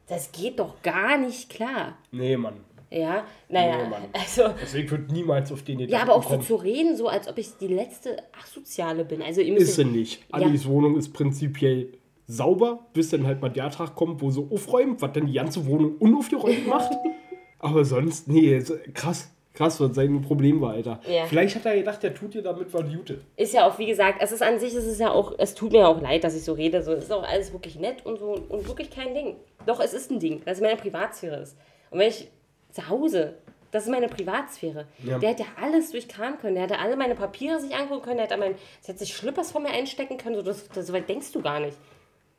[0.07, 1.97] Das geht doch gar nicht klar.
[2.11, 2.55] Nee, Mann.
[2.91, 4.03] Ja, naja, Nee, Mann.
[4.13, 4.43] also.
[4.61, 6.43] Deswegen wird niemals auf den Gedanken Ja, aber auch so kommen.
[6.43, 9.21] zu reden, so als ob ich die letzte Asoziale bin.
[9.21, 10.23] Also ihr müsst Ist sie nicht.
[10.31, 11.93] Anis Wohnung ist prinzipiell
[12.27, 15.65] sauber, bis dann halt mal der Tag kommt, wo sie aufräumt, was dann die ganze
[15.65, 16.91] Wohnung unaufgeräumt macht.
[17.59, 18.63] Aber sonst, nee,
[18.93, 19.31] krass.
[19.55, 20.99] Krass, was sein Problem war, Alter.
[21.07, 21.25] Ja.
[21.25, 23.21] Vielleicht hat er gedacht, der tut dir damit was Jute.
[23.37, 25.71] ist ja auch, wie gesagt, es ist an sich, es ist ja auch, es tut
[25.71, 26.83] mir auch leid, dass ich so rede.
[26.83, 29.37] So, es ist auch alles wirklich nett und so und wirklich kein Ding.
[29.65, 31.57] Doch, es ist ein Ding, dass es meine Privatsphäre ist.
[31.89, 32.29] Und wenn ich
[32.71, 33.35] zu Hause,
[33.71, 34.85] das ist meine Privatsphäre.
[35.03, 35.19] Ja.
[35.19, 36.55] Der hätte alles durchkramen können.
[36.55, 38.17] Der hätte alle meine Papiere sich angucken können.
[38.17, 40.35] Der hätte, mein, der hätte sich Schlippers vor mir einstecken können.
[40.35, 41.77] So, das, das, so weit denkst du gar nicht.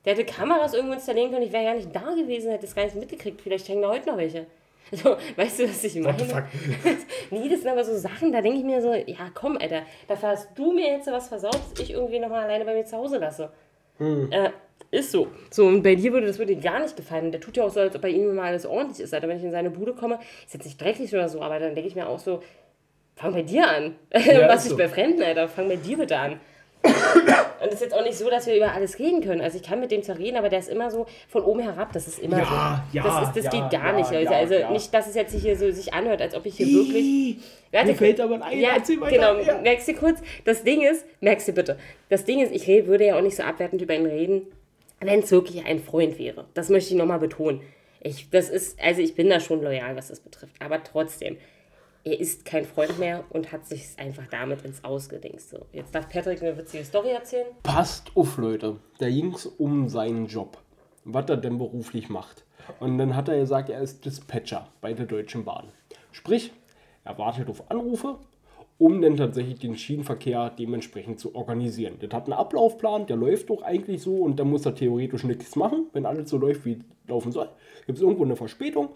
[0.04, 1.42] Der hätte Kameras irgendwo installieren können.
[1.42, 3.40] Ich wäre gar nicht da gewesen, hätte es gar nicht mitgekriegt.
[3.40, 4.46] Vielleicht hängen da heute noch welche.
[4.92, 6.06] So, weißt du, was ich meine?
[6.06, 6.44] What the fuck?
[7.30, 10.20] nee, das sind aber so Sachen, da denke ich mir so, ja komm, Alter, da
[10.22, 13.18] hast du mir jetzt was versaut, dass ich irgendwie nochmal alleine bei mir zu Hause
[13.18, 13.50] lasse.
[14.30, 14.50] Äh,
[14.90, 15.28] ist so.
[15.50, 17.32] So, und bei dir würde das würde dir gar nicht gefallen.
[17.32, 19.12] Der tut ja auch so, als ob bei ihm immer alles ordentlich ist.
[19.12, 21.74] Alter, wenn ich in seine Bude komme, ist jetzt nicht dreckig oder so, aber dann
[21.74, 22.42] denke ich mir auch so,
[23.16, 23.96] fang bei dir an.
[24.12, 24.76] was ist ich so.
[24.76, 26.40] bei Fremden, Alter, fang bei dir bitte an.
[26.86, 29.40] Und es ist jetzt auch nicht so, dass wir über alles reden können.
[29.40, 31.92] Also ich kann mit dem zwar reden, aber der ist immer so von oben herab.
[31.92, 32.98] Das ist immer Ja, so.
[32.98, 34.34] ja, das ist, das ja, geht gar ja, nicht, Leute.
[34.34, 37.36] also nicht, dass es jetzt hier so sich anhört, als ob ich hier wirklich.
[37.72, 39.34] Warte, Mir fällt aber ein, ja, erzähl weiter.
[39.34, 39.40] genau.
[39.40, 39.58] Ja.
[39.60, 40.20] Merkst du kurz?
[40.44, 41.76] Das Ding ist, merkst du bitte,
[42.08, 44.42] das Ding ist, ich würde ja auch nicht so abwertend über ihn reden,
[45.00, 46.44] wenn es wirklich ein Freund wäre.
[46.54, 47.60] Das möchte ich nochmal betonen.
[48.00, 50.54] Ich, das ist, also ich bin da schon loyal, was das betrifft.
[50.60, 51.36] Aber trotzdem,
[52.06, 55.50] er ist kein Freund mehr und hat sich einfach damit ins Ausgedingst.
[55.50, 57.48] So, jetzt darf Patrick eine witzige Story erzählen.
[57.64, 58.76] Passt auf, Leute.
[58.98, 60.56] Da ging es um seinen Job.
[61.04, 62.44] Was er denn beruflich macht.
[62.78, 65.72] Und dann hat er gesagt, er ist Dispatcher bei der Deutschen Bahn.
[66.12, 66.52] Sprich,
[67.02, 68.20] er wartet auf Anrufe,
[68.78, 71.96] um dann tatsächlich den Schienenverkehr dementsprechend zu organisieren.
[72.00, 75.56] Das hat einen Ablaufplan, der läuft doch eigentlich so und da muss er theoretisch nichts
[75.56, 77.48] machen, wenn alles so läuft, wie laufen soll.
[77.86, 78.90] Gibt es irgendwo eine Verspätung,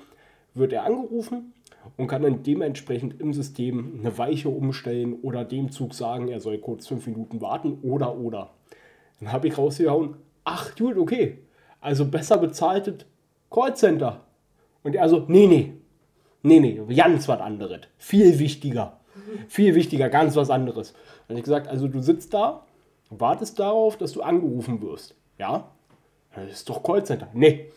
[0.55, 1.55] wird er angerufen
[1.97, 6.59] und kann dann dementsprechend im System eine Weiche umstellen oder dem Zug sagen, er soll
[6.59, 8.51] kurz fünf Minuten warten oder oder.
[9.19, 11.39] Dann habe ich rausgehauen, ach gut, okay,
[11.81, 13.07] also besser bezahltes
[13.51, 14.21] Callcenter.
[14.83, 15.73] Und er so, nee, nee,
[16.43, 18.99] nee, nee, ganz was anderes, viel wichtiger,
[19.49, 20.93] viel wichtiger, ganz was anderes.
[20.93, 22.65] Dann habe ich gesagt, also du sitzt da,
[23.11, 25.71] wartest darauf, dass du angerufen wirst, ja?
[26.35, 27.29] Das ist doch Callcenter.
[27.35, 27.71] Nee,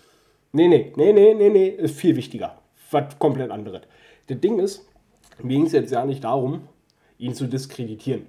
[0.56, 2.56] Nee, nee, nee, nee, nee, nee, ist viel wichtiger.
[2.94, 3.82] Was komplett anderes.
[4.28, 4.88] Das Ding ist,
[5.42, 6.68] mir ging es jetzt ja nicht darum,
[7.18, 8.28] ihn zu diskreditieren,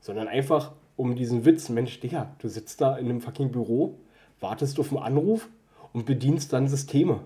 [0.00, 3.98] sondern einfach um diesen Witz, Mensch, Digga, du sitzt da in einem fucking Büro,
[4.40, 5.48] wartest auf einen Anruf
[5.92, 7.20] und bedienst dann Systeme.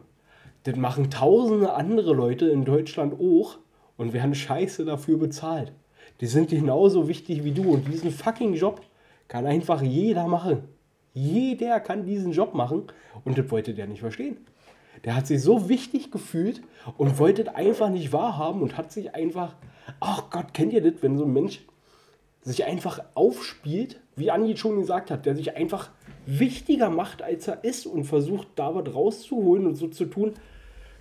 [0.64, 3.58] Das machen tausende andere Leute in Deutschland auch
[3.96, 5.72] und werden scheiße dafür bezahlt.
[6.20, 8.80] Die sind genauso wichtig wie du und diesen fucking Job
[9.28, 10.64] kann einfach jeder machen.
[11.14, 12.84] Jeder kann diesen Job machen
[13.24, 14.38] und das wollte der nicht verstehen.
[15.04, 16.62] Der hat sich so wichtig gefühlt
[16.98, 19.54] und wollte das einfach nicht wahrhaben und hat sich einfach,
[20.00, 21.60] ach Gott, kennt ihr das, wenn so ein Mensch
[22.42, 25.90] sich einfach aufspielt, wie Andi schon gesagt hat, der sich einfach
[26.26, 30.34] wichtiger macht, als er ist und versucht, da was rauszuholen und so zu tun.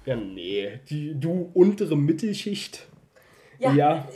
[0.06, 2.88] Ja, nee, die, du untere Mittelschicht,
[3.60, 3.74] Ja.
[3.74, 4.08] ja,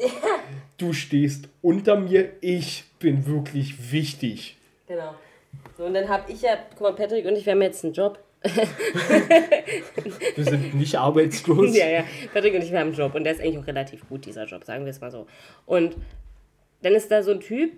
[0.78, 4.58] du stehst unter mir, ich bin wirklich wichtig.
[4.88, 5.14] Genau.
[5.78, 7.94] So, und dann habe ich ja, guck mal, Patrick und ich, wir haben jetzt einen
[7.94, 8.20] Job.
[10.36, 11.75] Wir sind nicht arbeitslos.
[11.75, 12.03] Ja, ja.
[12.34, 14.65] Patrick und ich, haben einen Job und der ist eigentlich auch relativ gut, dieser Job,
[14.65, 15.27] sagen wir es mal so.
[15.65, 15.95] Und
[16.82, 17.71] dann ist da so ein Typ,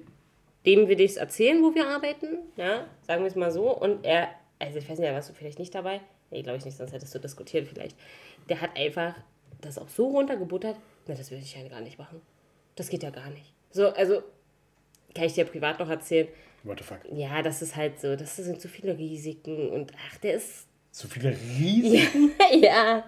[0.66, 3.72] dem wir das erzählen, wo wir arbeiten, ja, sagen wir es mal so.
[3.72, 6.02] Und er, also ich weiß nicht, warst du vielleicht nicht dabei?
[6.32, 7.96] Nee, glaube ich nicht, sonst hättest du diskutiert vielleicht.
[8.50, 9.16] Der hat einfach
[9.62, 12.22] das auch so runtergebuttert, na, das würde ich ja gar nicht machen.
[12.76, 13.54] Das geht ja gar nicht.
[13.70, 14.24] So, also,
[15.14, 16.28] kann ich dir privat noch erzählen,
[16.66, 17.00] What the fuck?
[17.12, 21.08] ja, das ist halt so, das sind zu viele Risiken und ach, der ist, So
[21.08, 22.32] viele Risiken.
[22.62, 23.04] ja,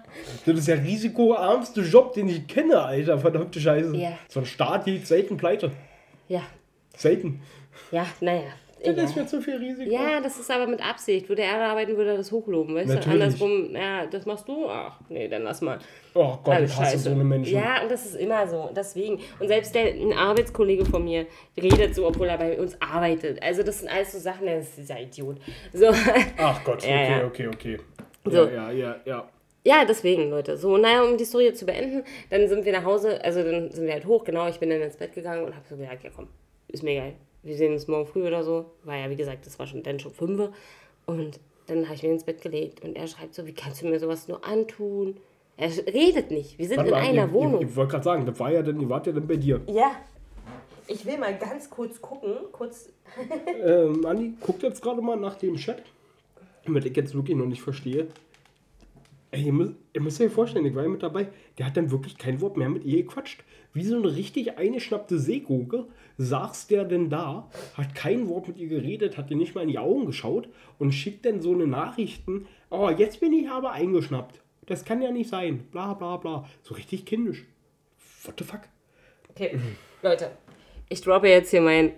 [0.46, 3.18] Das ist der risikoarmste Job, den ich kenne, Alter.
[3.18, 3.96] Verdammte Scheiße.
[3.96, 4.18] Ja.
[4.28, 5.72] So ein Staat geht selten pleite.
[6.28, 6.42] ja,
[6.96, 7.40] Selten.
[7.90, 8.42] ja, naja.
[8.80, 9.04] Das egal.
[9.04, 9.90] ist mir zu viel Risiko.
[9.90, 11.28] Ja, das ist aber mit Absicht.
[11.28, 13.04] Würde er arbeiten, würde er das hochloben, weißt Natürlich.
[13.04, 13.24] du?
[13.24, 14.68] Andersrum, ja, das machst du?
[14.68, 15.78] Ach, nee, dann lass mal.
[16.14, 17.54] Oh Gott, ich hasse so eine Menschen.
[17.54, 18.70] Ja, und das ist immer so.
[18.74, 19.20] Deswegen.
[19.40, 21.26] Und selbst der, ein Arbeitskollege von mir
[21.60, 23.42] redet so, obwohl er bei uns arbeitet.
[23.42, 25.38] Also, das sind alles so Sachen, der ist dieser Idiot.
[25.72, 25.88] So.
[26.38, 27.26] Ach Gott, Ja, okay, ja.
[27.26, 27.78] okay, okay.
[28.24, 28.44] So.
[28.44, 29.28] Ja, ja, ja, ja.
[29.64, 30.56] Ja, deswegen, Leute.
[30.56, 33.86] So, naja, um die Story zu beenden, dann sind wir nach Hause, also dann sind
[33.86, 36.10] wir halt hoch, genau, ich bin dann ins Bett gegangen und habe so gesagt, ja
[36.14, 36.28] komm,
[36.68, 37.14] ist mir geil.
[37.42, 38.66] Wir sehen uns morgen früh oder so.
[38.84, 40.50] War ja, wie gesagt, das war schon dann schon fünf.
[41.06, 43.86] Und dann habe ich mich ins Bett gelegt und er schreibt so, wie kannst du
[43.86, 45.16] mir sowas nur antun?
[45.56, 46.58] Er redet nicht.
[46.58, 47.62] Wir sind Warte in mal, einer ihr, Wohnung.
[47.62, 49.60] Ich, wollte gerade sagen, das war ja dann, ihr wart ja dann bei dir.
[49.68, 49.92] ja.
[50.90, 52.88] Ich will mal ganz kurz gucken, kurz.
[53.62, 55.82] Ähm, Andi, guckt jetzt gerade mal nach dem Chat.
[56.66, 58.08] Weil ich jetzt wirklich noch nicht verstehe.
[59.30, 61.28] Ey, ihr müsst, ihr müsst euch vorstellen, ich war ja mit dabei.
[61.58, 63.44] Der hat dann wirklich kein Wort mehr mit ihr gequatscht.
[63.74, 65.84] Wie so eine richtig eingeschnappte Seegurke
[66.18, 69.68] saß der denn da, hat kein Wort mit ihr geredet, hat ihr nicht mal in
[69.68, 72.46] die Augen geschaut und schickt dann so eine Nachrichten.
[72.70, 74.40] Oh, jetzt bin ich aber eingeschnappt.
[74.66, 75.60] Das kann ja nicht sein.
[75.70, 76.46] Bla bla bla.
[76.62, 77.46] So richtig kindisch.
[78.24, 78.60] What the fuck?
[79.30, 79.58] Okay,
[80.02, 80.32] Leute,
[80.88, 81.92] ich droppe jetzt hier mein.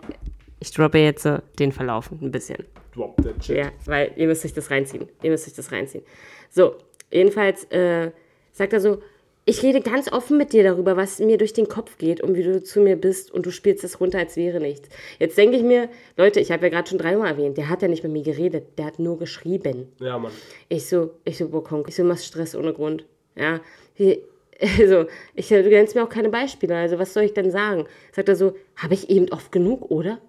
[0.60, 1.26] Ich droppe jetzt
[1.58, 2.64] den Verlauf ein bisschen.
[2.94, 3.56] Drop that shit.
[3.56, 5.08] Ja, weil ihr müsst euch das reinziehen.
[5.22, 6.04] Ihr müsst euch das reinziehen.
[6.50, 6.76] So,
[7.10, 8.12] jedenfalls äh,
[8.52, 9.02] sagt er so,
[9.50, 12.44] ich rede ganz offen mit dir darüber, was mir durch den Kopf geht und wie
[12.44, 14.88] du zu mir bist und du spielst es runter, als wäre nichts.
[15.18, 17.88] Jetzt denke ich mir, Leute, ich habe ja gerade schon dreimal erwähnt, der hat ja
[17.88, 19.88] nicht mit mir geredet, der hat nur geschrieben.
[19.98, 20.30] Ja, Mann.
[20.68, 23.04] Ich so, ich so, boah, komm, ich so, machst Stress ohne Grund.
[23.34, 23.60] Ja,
[23.96, 24.22] wie,
[24.78, 27.86] also, ich, du nennst mir auch keine Beispiele, also was soll ich denn sagen?
[28.12, 30.20] Sagt er so, habe ich eben oft genug, oder?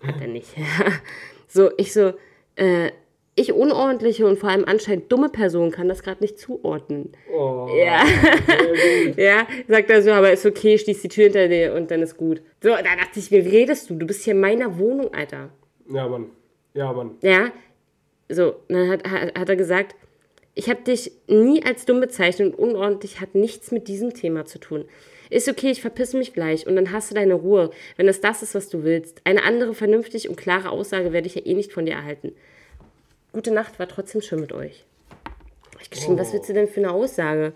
[0.00, 0.54] Hat er nicht.
[1.48, 2.12] so, ich so,
[2.54, 2.92] äh,
[3.40, 7.12] ich unordentliche und vor allem anscheinend dumme Person kann das gerade nicht zuordnen.
[7.32, 8.04] Oh, Ja.
[9.16, 12.16] ja, sagt er so, aber ist okay, schließ die Tür hinter dir und dann ist
[12.16, 12.42] gut.
[12.62, 13.94] So, da dachte ich, wie redest du?
[13.94, 15.50] Du bist hier in meiner Wohnung, Alter.
[15.88, 16.26] Ja, Mann.
[16.74, 17.16] Ja, Mann.
[17.22, 17.50] Ja,
[18.28, 19.96] so, dann hat, hat, hat er gesagt,
[20.54, 24.58] ich habe dich nie als dumm bezeichnet und unordentlich hat nichts mit diesem Thema zu
[24.58, 24.84] tun.
[25.30, 28.42] Ist okay, ich verpisse mich gleich und dann hast du deine Ruhe, wenn es das
[28.42, 29.20] ist, was du willst.
[29.24, 32.32] Eine andere vernünftig und klare Aussage werde ich ja eh nicht von dir erhalten.
[33.32, 34.84] Gute Nacht, war trotzdem schön mit euch.
[35.74, 37.52] Hab Ich geschrieben, was willst du denn für eine Aussage?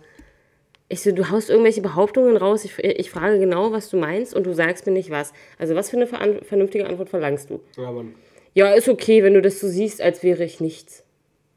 [0.89, 4.45] Ich so, du haust irgendwelche Behauptungen raus, ich, ich frage genau, was du meinst und
[4.45, 5.33] du sagst mir nicht was.
[5.59, 7.61] Also was für eine vernünftige Antwort verlangst du?
[7.77, 8.15] Ja, Mann.
[8.53, 11.03] Ja, ist okay, wenn du das so siehst, als wäre ich nichts,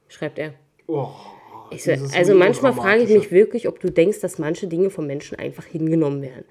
[0.08, 0.53] schreibt er.
[0.88, 1.10] Oh,
[1.77, 5.38] so, also manchmal frage ich mich wirklich, ob du denkst, dass manche Dinge vom Menschen
[5.38, 6.45] einfach hingenommen werden.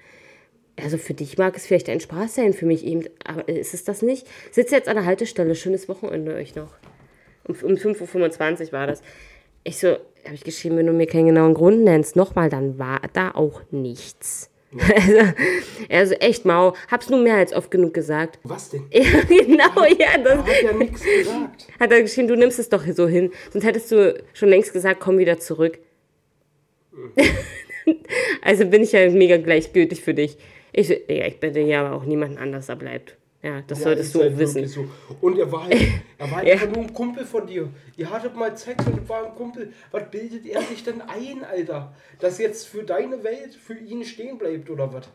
[0.81, 3.83] Also für dich mag es vielleicht ein Spaß sein, für mich eben, aber ist es
[3.83, 4.27] das nicht?
[4.51, 6.71] Sitze jetzt an der Haltestelle, schönes Wochenende euch noch.
[7.47, 9.01] Um, um 5.25 Uhr war das.
[9.63, 13.01] Ich so, habe ich geschrieben, wenn du mir keinen genauen Grund nennst, nochmal, dann war
[13.13, 14.51] da auch nichts.
[14.77, 15.33] Also,
[15.89, 18.37] also echt mau, hab's nur mehr als oft genug gesagt.
[18.43, 18.83] Was denn?
[18.91, 21.67] Ja, genau, ja, das, hat ja nichts gesagt.
[21.79, 23.31] hat er geschrieben, du nimmst es doch so hin.
[23.51, 25.79] Sonst hättest du schon längst gesagt, komm wieder zurück.
[28.41, 30.37] also bin ich ja mega gleichgültig für dich.
[30.73, 33.15] Ich, ja, ich bitte ja aber auch niemanden anders da bleibt.
[33.47, 34.67] Ja, das Ja, solltest du halt wissen.
[34.67, 34.85] So.
[35.21, 35.75] Und er war halt,
[36.17, 36.53] er war halt Ja.
[36.53, 37.69] einfach nur ein Kumpel von dir.
[37.95, 39.71] Ihr hattet mal Sex und er war ein Kumpel.
[39.91, 41.93] Was bildet er sich denn ein, Alter?
[42.19, 45.07] Dass jetzt für deine Welt für ihn stehen bleibt oder was?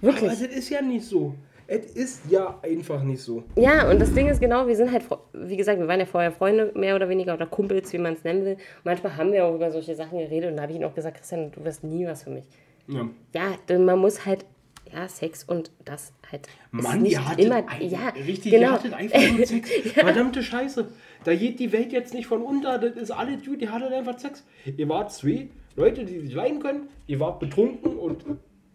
[0.00, 0.22] Wirklich.
[0.22, 1.34] Aber das ist ja nicht so.
[1.66, 3.42] Es ist ja einfach nicht so.
[3.56, 6.30] Ja, und das Ding ist genau, wir sind halt, wie gesagt, wir waren ja vorher
[6.30, 8.56] Freunde, mehr oder weniger, oder Kumpels, wie man es nennen will.
[8.84, 11.16] Manchmal haben wir auch über solche Sachen geredet und da habe ich ihm auch gesagt,
[11.16, 12.44] Christian, du wirst nie was für mich.
[12.86, 13.08] Ja.
[13.32, 14.44] Ja, denn man muss halt,
[14.92, 16.48] ja, Sex und das halt.
[16.70, 18.68] Mann, ihr hattet, immer, ein, ja, richtig, genau.
[18.68, 19.70] ihr hattet einfach nur Sex.
[19.92, 20.88] Verdammte Scheiße.
[21.24, 22.78] Da geht die Welt jetzt nicht von unter.
[22.78, 23.60] Das ist alles gut.
[23.62, 24.44] Ihr hattet einfach Sex.
[24.64, 26.88] Ihr wart zwei Leute, die sich leiden können.
[27.06, 28.24] Ihr wart betrunken und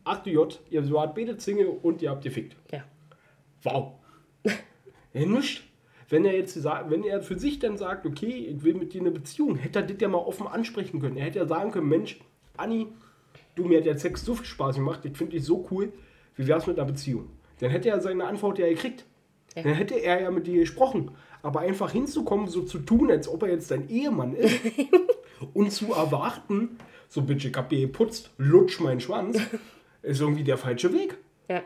[0.04, 2.56] ach du J, ihr wart beide Zinge und ihr habt gefickt.
[2.72, 2.84] Ja.
[3.64, 3.94] Wow.
[5.14, 5.64] ja, nicht.
[6.10, 9.02] Wenn er jetzt sagt, wenn er für sich dann sagt, okay, ich will mit dir
[9.02, 11.18] eine Beziehung, hätte er das ja mal offen ansprechen können.
[11.18, 12.20] Er hätte ja sagen können, Mensch,
[12.58, 12.88] Anni,
[13.60, 15.92] du, mir hat der Sex so viel Spaß gemacht, ich finde dich so cool,
[16.36, 17.30] wie wär's mit einer Beziehung?
[17.60, 19.06] Dann hätte er seine Antwort ja gekriegt.
[19.56, 19.64] Ja.
[19.64, 21.12] Dann hätte er ja mit dir gesprochen.
[21.42, 24.60] Aber einfach hinzukommen, so zu tun, als ob er jetzt dein Ehemann ist
[25.54, 29.40] und zu erwarten, so bitte, ich hab dir geputzt, lutsch meinen Schwanz,
[30.02, 31.18] ist irgendwie der falsche Weg.
[31.50, 31.62] Ja.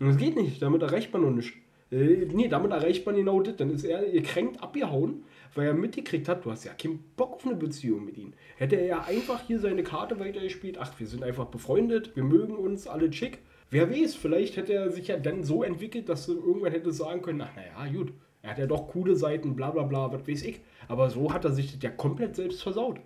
[0.00, 1.54] Und Das geht nicht, damit erreicht man noch nicht.
[1.90, 3.56] Äh, nee, damit erreicht man genau das.
[3.56, 7.46] Dann ist er gekränkt abgehauen, weil er mitgekriegt hat, du hast ja keinen Bock auf
[7.46, 8.32] eine Beziehung mit ihm.
[8.56, 12.56] Hätte er ja einfach hier seine Karte weitergespielt, ach, wir sind einfach befreundet, wir mögen
[12.56, 13.38] uns, alle schick.
[13.70, 17.22] Wer weiß, vielleicht hätte er sich ja dann so entwickelt, dass du irgendwann hätte sagen
[17.22, 20.42] können, ach naja, gut, er hat ja doch coole Seiten, bla bla bla, was weiß
[20.44, 20.60] ich.
[20.86, 23.00] Aber so hat er sich das ja komplett selbst versaut.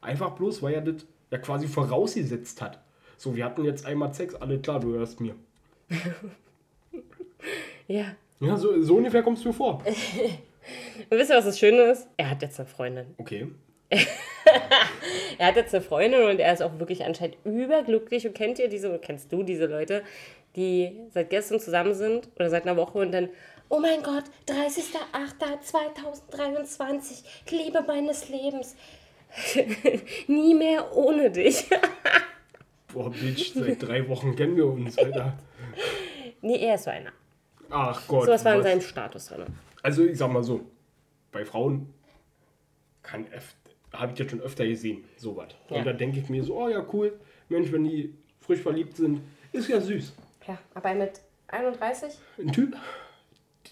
[0.00, 2.80] Einfach bloß, weil er das ja quasi vorausgesetzt hat.
[3.16, 5.34] So, wir hatten jetzt einmal Sex, alle klar, du hörst mir.
[7.88, 8.14] Ja.
[8.40, 9.82] Ja, so, so ungefähr kommst du vor.
[11.10, 12.08] Und wisst ihr, was das Schöne ist?
[12.16, 13.14] Er hat jetzt eine Freundin.
[13.18, 13.48] Okay.
[15.38, 18.26] Er hat jetzt eine Freundin und er ist auch wirklich anscheinend überglücklich.
[18.26, 20.02] Und kennt ihr diese, oder kennst du diese Leute,
[20.56, 23.28] die seit gestern zusammen sind oder seit einer Woche und dann,
[23.68, 28.74] oh mein Gott, 30.08.2023, Liebe meines Lebens.
[30.26, 31.66] Nie mehr ohne dich.
[32.92, 35.36] Boah, Bitch, seit drei Wochen kennen wir uns, Alter.
[36.40, 37.12] nee, er ist so einer.
[37.70, 38.24] Ach Gott.
[38.24, 39.46] Sowas war in was- seinem Status drin.
[39.82, 40.60] Also, ich sag mal so,
[41.32, 41.92] bei Frauen
[43.02, 43.26] kann
[43.92, 45.48] habe ich das schon öfter gesehen, sowas.
[45.70, 45.78] Ja.
[45.78, 49.20] Und da denke ich mir so, oh ja, cool, Mensch, wenn die frisch verliebt sind,
[49.52, 50.12] ist ja süß.
[50.46, 52.76] Ja, aber mit 31 Ein Typ,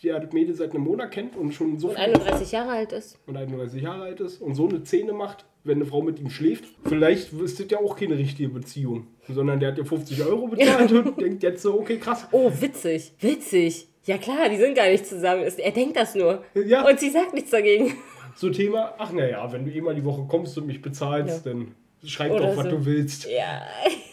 [0.02, 2.92] der das Mädel seit einem Monat kennt und schon so und viel 31 Jahre alt
[2.92, 3.18] ist.
[3.26, 6.30] und 31 Jahre alt ist und so eine Szene macht, wenn eine Frau mit ihm
[6.30, 10.48] schläft, vielleicht ist das ja auch keine richtige Beziehung, sondern der hat ja 50 Euro
[10.48, 12.26] bezahlt und denkt jetzt so, okay, krass.
[12.30, 13.88] Oh, witzig, witzig.
[14.06, 15.42] Ja klar, die sind gar nicht zusammen.
[15.58, 16.44] Er denkt das nur.
[16.54, 16.88] Ja.
[16.88, 17.92] Und sie sagt nichts dagegen.
[18.36, 21.52] So Thema, ach naja, wenn du eh mal die Woche kommst und mich bezahlst, Ja.
[21.52, 22.70] dann schreib Oder doch, was so.
[22.70, 23.28] du willst.
[23.30, 23.62] Ja.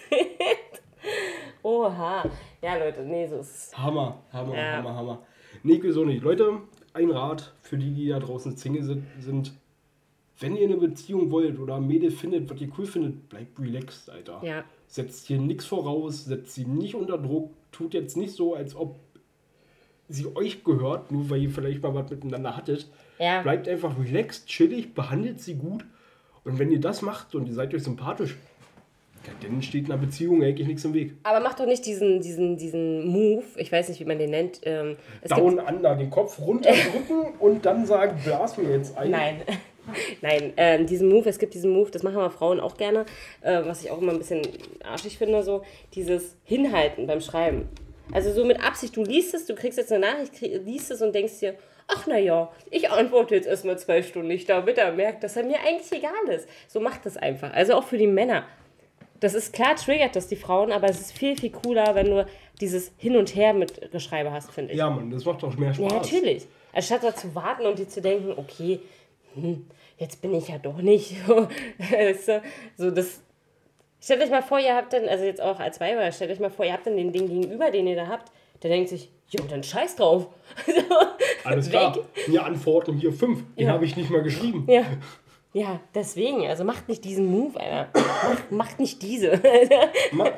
[1.64, 2.24] Oha.
[2.62, 3.78] Ja, Leute, nee, so ist.
[3.78, 4.78] Hammer, Hammer, Ja.
[4.78, 5.24] Hammer, Hammer.
[5.64, 6.24] Nee, so nicht.
[6.24, 6.60] Leute,
[6.94, 9.54] ein Rat für die, die da draußen Single sind, sind,
[10.40, 14.10] wenn ihr eine Beziehung wollt oder ein Mädel findet, was ihr cool findet, bleibt relaxed,
[14.10, 14.42] Alter.
[14.44, 14.64] Ja.
[14.88, 19.00] Setzt hier nichts voraus, setzt sie nicht unter Druck, tut jetzt nicht so, als ob
[20.14, 22.90] sie euch gehört, nur weil ihr vielleicht mal was miteinander hattet.
[23.20, 23.42] Ja.
[23.42, 25.86] Bleibt einfach relaxed, chillig, behandelt sie gut
[26.44, 28.38] Und wenn ihr das macht und ihr seid euch sympathisch,
[29.42, 31.14] dann steht einer Beziehung eigentlich nichts im Weg.
[31.24, 34.60] Aber mach doch nicht diesen, diesen, diesen Move, ich weiß nicht, wie man den nennt.
[34.64, 34.98] Ähm,
[35.28, 39.12] Down under, den Kopf runterdrücken und dann sagen, blas mir jetzt ein.
[39.12, 39.42] Nein.
[40.22, 43.06] Nein, ähm, diesen Move, es gibt diesen Move, das machen aber Frauen auch gerne,
[43.42, 44.42] äh, was ich auch immer ein bisschen
[44.82, 47.68] arschig finde, so dieses Hinhalten beim Schreiben.
[48.12, 51.02] Also so mit Absicht, du liest es, du kriegst jetzt eine Nachricht, krieg, liest es
[51.02, 51.56] und denkst dir,
[51.88, 55.60] ach naja, ich antworte jetzt erstmal zwei Stunden nicht, damit er merkt, dass er mir
[55.66, 56.48] eigentlich egal ist.
[56.68, 57.54] So macht es einfach.
[57.54, 58.46] Also auch für die Männer.
[59.20, 62.26] Das ist klar, triggert das die Frauen, aber es ist viel, viel cooler, wenn du
[62.60, 64.80] dieses Hin und Her mit Geschreibe hast, finde ich.
[64.80, 65.92] Ja, Mann, das macht doch mehr Spaß.
[65.92, 66.46] Ja, natürlich.
[66.74, 68.82] Anstatt da zu warten und dir zu denken, okay,
[69.34, 69.66] hm,
[69.98, 71.16] jetzt bin ich ja doch nicht.
[72.78, 73.22] so das.
[74.04, 76.50] Stellt euch mal vor, ihr habt dann, also jetzt auch als Weiber, stellt euch mal
[76.50, 79.42] vor, ihr habt dann den Ding gegenüber, den ihr da habt, der denkt sich, jo,
[79.50, 80.28] dann scheiß drauf.
[81.46, 81.98] Alles klar.
[82.26, 83.44] Hier Antworten, hier fünf.
[83.56, 83.72] Den Ja.
[83.72, 84.66] habe ich nicht mal geschrieben.
[84.68, 84.84] Ja.
[85.54, 87.88] Ja, deswegen, also macht nicht diesen Move, Alter.
[87.94, 89.40] Macht, macht nicht diese.
[90.12, 90.32] Ma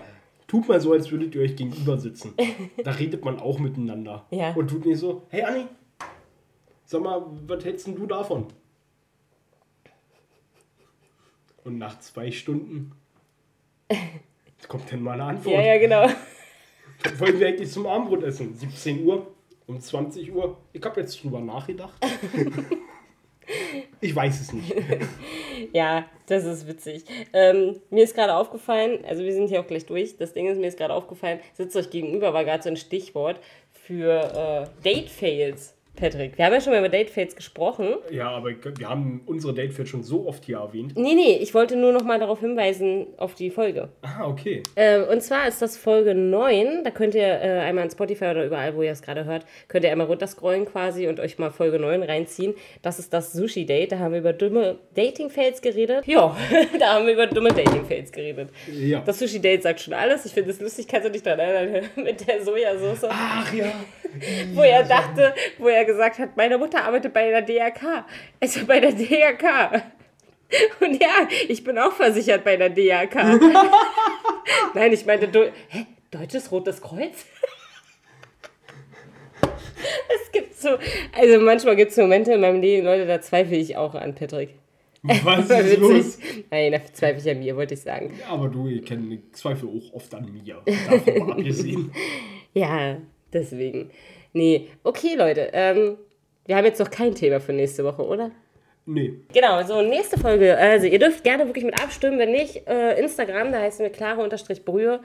[0.45, 2.35] tut mal so, als würdet ihr euch gegenüber sitzen.
[2.83, 4.25] Da redet man auch miteinander.
[4.29, 4.53] Ja.
[4.53, 5.65] Und tut nicht so, hey Anni,
[6.85, 8.45] sag mal, was hältst denn du davon?
[11.63, 12.91] Und nach zwei Stunden
[14.67, 15.55] kommt dann mal eine Antwort.
[15.55, 16.07] ja, ja, genau.
[17.17, 18.53] Wollen wir eigentlich zum Abendbrot essen?
[18.55, 19.27] 17 Uhr?
[19.67, 20.57] Um 20 Uhr?
[20.73, 21.93] Ich habe jetzt drüber nachgedacht.
[24.01, 24.73] ich weiß es nicht.
[25.71, 27.05] Ja, das ist witzig.
[27.31, 30.17] Ähm, mir ist gerade aufgefallen, also wir sind hier auch gleich durch.
[30.17, 33.39] Das Ding ist, mir ist gerade aufgefallen, sitzt euch gegenüber, war gerade so ein Stichwort
[33.71, 36.37] für äh, Date-Fails, Patrick.
[36.37, 37.95] Wir haben ja schon mal über Date-Fails gesprochen.
[38.11, 40.93] Ja, aber wir haben unsere Date schon so oft hier erwähnt.
[40.95, 43.89] Nee, nee, ich wollte nur noch mal darauf hinweisen, auf die Folge.
[44.01, 44.63] Ah, okay.
[44.75, 46.83] Äh, und zwar ist das Folge 9.
[46.83, 49.83] Da könnt ihr äh, einmal in Spotify oder überall, wo ihr es gerade hört, könnt
[49.85, 52.53] ihr einmal runterscrollen quasi und euch mal Folge 9 reinziehen.
[52.81, 53.91] Das ist das Sushi-Date.
[53.91, 56.05] Da haben wir über dumme Dating-Fails geredet.
[56.07, 56.35] Ja,
[56.79, 58.49] da haben wir über dumme Dating-Fails geredet.
[58.71, 59.01] Ja.
[59.05, 60.25] Das Sushi-Date sagt schon alles.
[60.25, 63.71] Ich finde es lustig, kannst du dich daran erinnern, mit der Sojasauce, Ach ja.
[64.53, 68.05] Wo er dachte, wo er gesagt hat, meine Mutter arbeitet bei der DRK.
[68.39, 69.83] Also bei der DRK.
[70.79, 73.15] Und ja, ich bin auch versichert bei der DRK.
[74.73, 77.25] Nein, ich meinte, du, hä, Deutsches Rotes Kreuz?
[79.41, 80.69] es gibt so,
[81.17, 84.55] also manchmal gibt es Momente in meinem Leben, Leute, da zweifle ich auch an Patrick.
[85.03, 86.17] Was ist los?
[86.49, 88.11] Nein, da zweifle ich an mir, wollte ich sagen.
[88.19, 90.61] Ja, aber du, ich kenne Zweifel auch oft an mir.
[90.65, 91.91] Davon mal abgesehen.
[92.53, 92.97] Ja,
[93.35, 93.91] deswegen.
[94.33, 95.49] Nee, okay, Leute.
[95.53, 95.97] Ähm,
[96.45, 98.31] wir haben jetzt noch kein Thema für nächste Woche, oder?
[98.85, 99.13] Nee.
[99.33, 100.57] Genau, so nächste Folge.
[100.57, 102.19] Also ihr dürft gerne wirklich mit abstimmen.
[102.19, 104.99] Wenn nicht, äh, Instagram, da heißen wir klare unterstrich Brühe.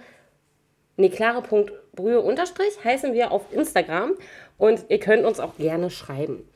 [0.96, 4.14] Nee, klare Punkt Brühe unterstrich heißen wir auf Instagram.
[4.58, 6.46] Und ihr könnt uns auch gerne schreiben.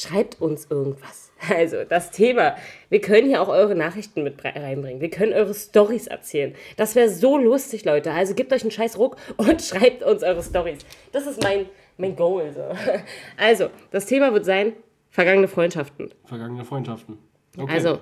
[0.00, 1.28] Schreibt uns irgendwas.
[1.48, 2.54] Also das Thema.
[2.90, 5.00] Wir können hier auch eure Nachrichten mit reinbringen.
[5.00, 6.54] Wir können eure Stories erzählen.
[6.76, 8.12] Das wäre so lustig, Leute.
[8.12, 10.80] Also gebt euch einen scheiß Ruck und schreibt uns eure Stories.
[11.12, 11.64] Das ist mein,
[11.96, 12.52] mein Goal.
[12.52, 12.60] So.
[13.38, 14.74] Also, das Thema wird sein,
[15.08, 16.10] vergangene Freundschaften.
[16.26, 17.16] Vergangene Freundschaften.
[17.56, 17.72] Okay.
[17.72, 18.00] Also,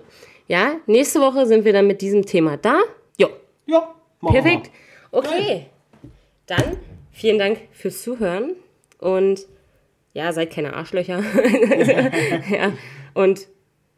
[0.48, 2.80] ja, nächste Woche sind wir dann mit diesem Thema da.
[3.18, 3.28] Jo,
[3.66, 4.72] Ja, perfekt.
[5.12, 5.66] Okay.
[6.46, 6.76] Dann
[7.12, 8.56] vielen Dank fürs Zuhören
[8.98, 9.46] und
[10.12, 11.20] ja, seid keine Arschlöcher.
[12.50, 12.72] ja,
[13.14, 13.46] und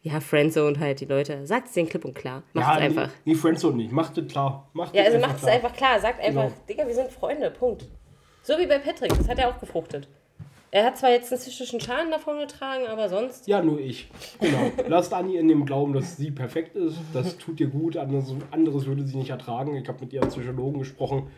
[0.03, 1.45] ja, Friendzone halt die Leute.
[1.45, 2.43] Sagt es denen klipp und klar.
[2.53, 3.07] Macht Ja, es einfach.
[3.23, 3.91] Nee, nee Friendzone nicht.
[3.91, 4.67] Macht es klar.
[4.73, 5.55] Macht Ja, also einfach macht es klar.
[5.55, 5.99] einfach klar.
[5.99, 6.55] Sagt einfach, Genau.
[6.67, 7.51] Digga, wir sind Freunde.
[7.51, 7.85] Punkt.
[8.41, 9.09] So wie bei Patrick.
[9.15, 10.07] Das hat er auch gefruchtet.
[10.71, 13.45] Er hat zwar jetzt einen psychischen Schaden davon getragen, aber sonst.
[13.47, 14.09] Ja, nur ich.
[14.39, 14.71] Genau.
[14.87, 16.97] Lasst Anni in dem Glauben, dass sie perfekt ist.
[17.13, 17.97] Das tut ihr gut.
[17.97, 19.75] Anderes, anderes würde sie nicht ertragen.
[19.75, 21.29] Ich habe mit ihrem Psychologen gesprochen.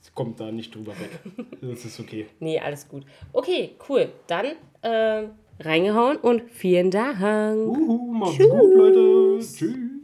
[0.00, 1.10] Sie kommt da nicht drüber weg.
[1.60, 2.26] Das ist okay.
[2.40, 3.04] Nee, alles gut.
[3.32, 4.10] Okay, cool.
[4.26, 4.46] Dann
[4.82, 5.30] ähm,
[5.60, 7.20] reingehauen und vielen Dank.
[7.20, 9.38] Uhu, macht's gut, Leute.
[9.40, 9.76] Tschüss.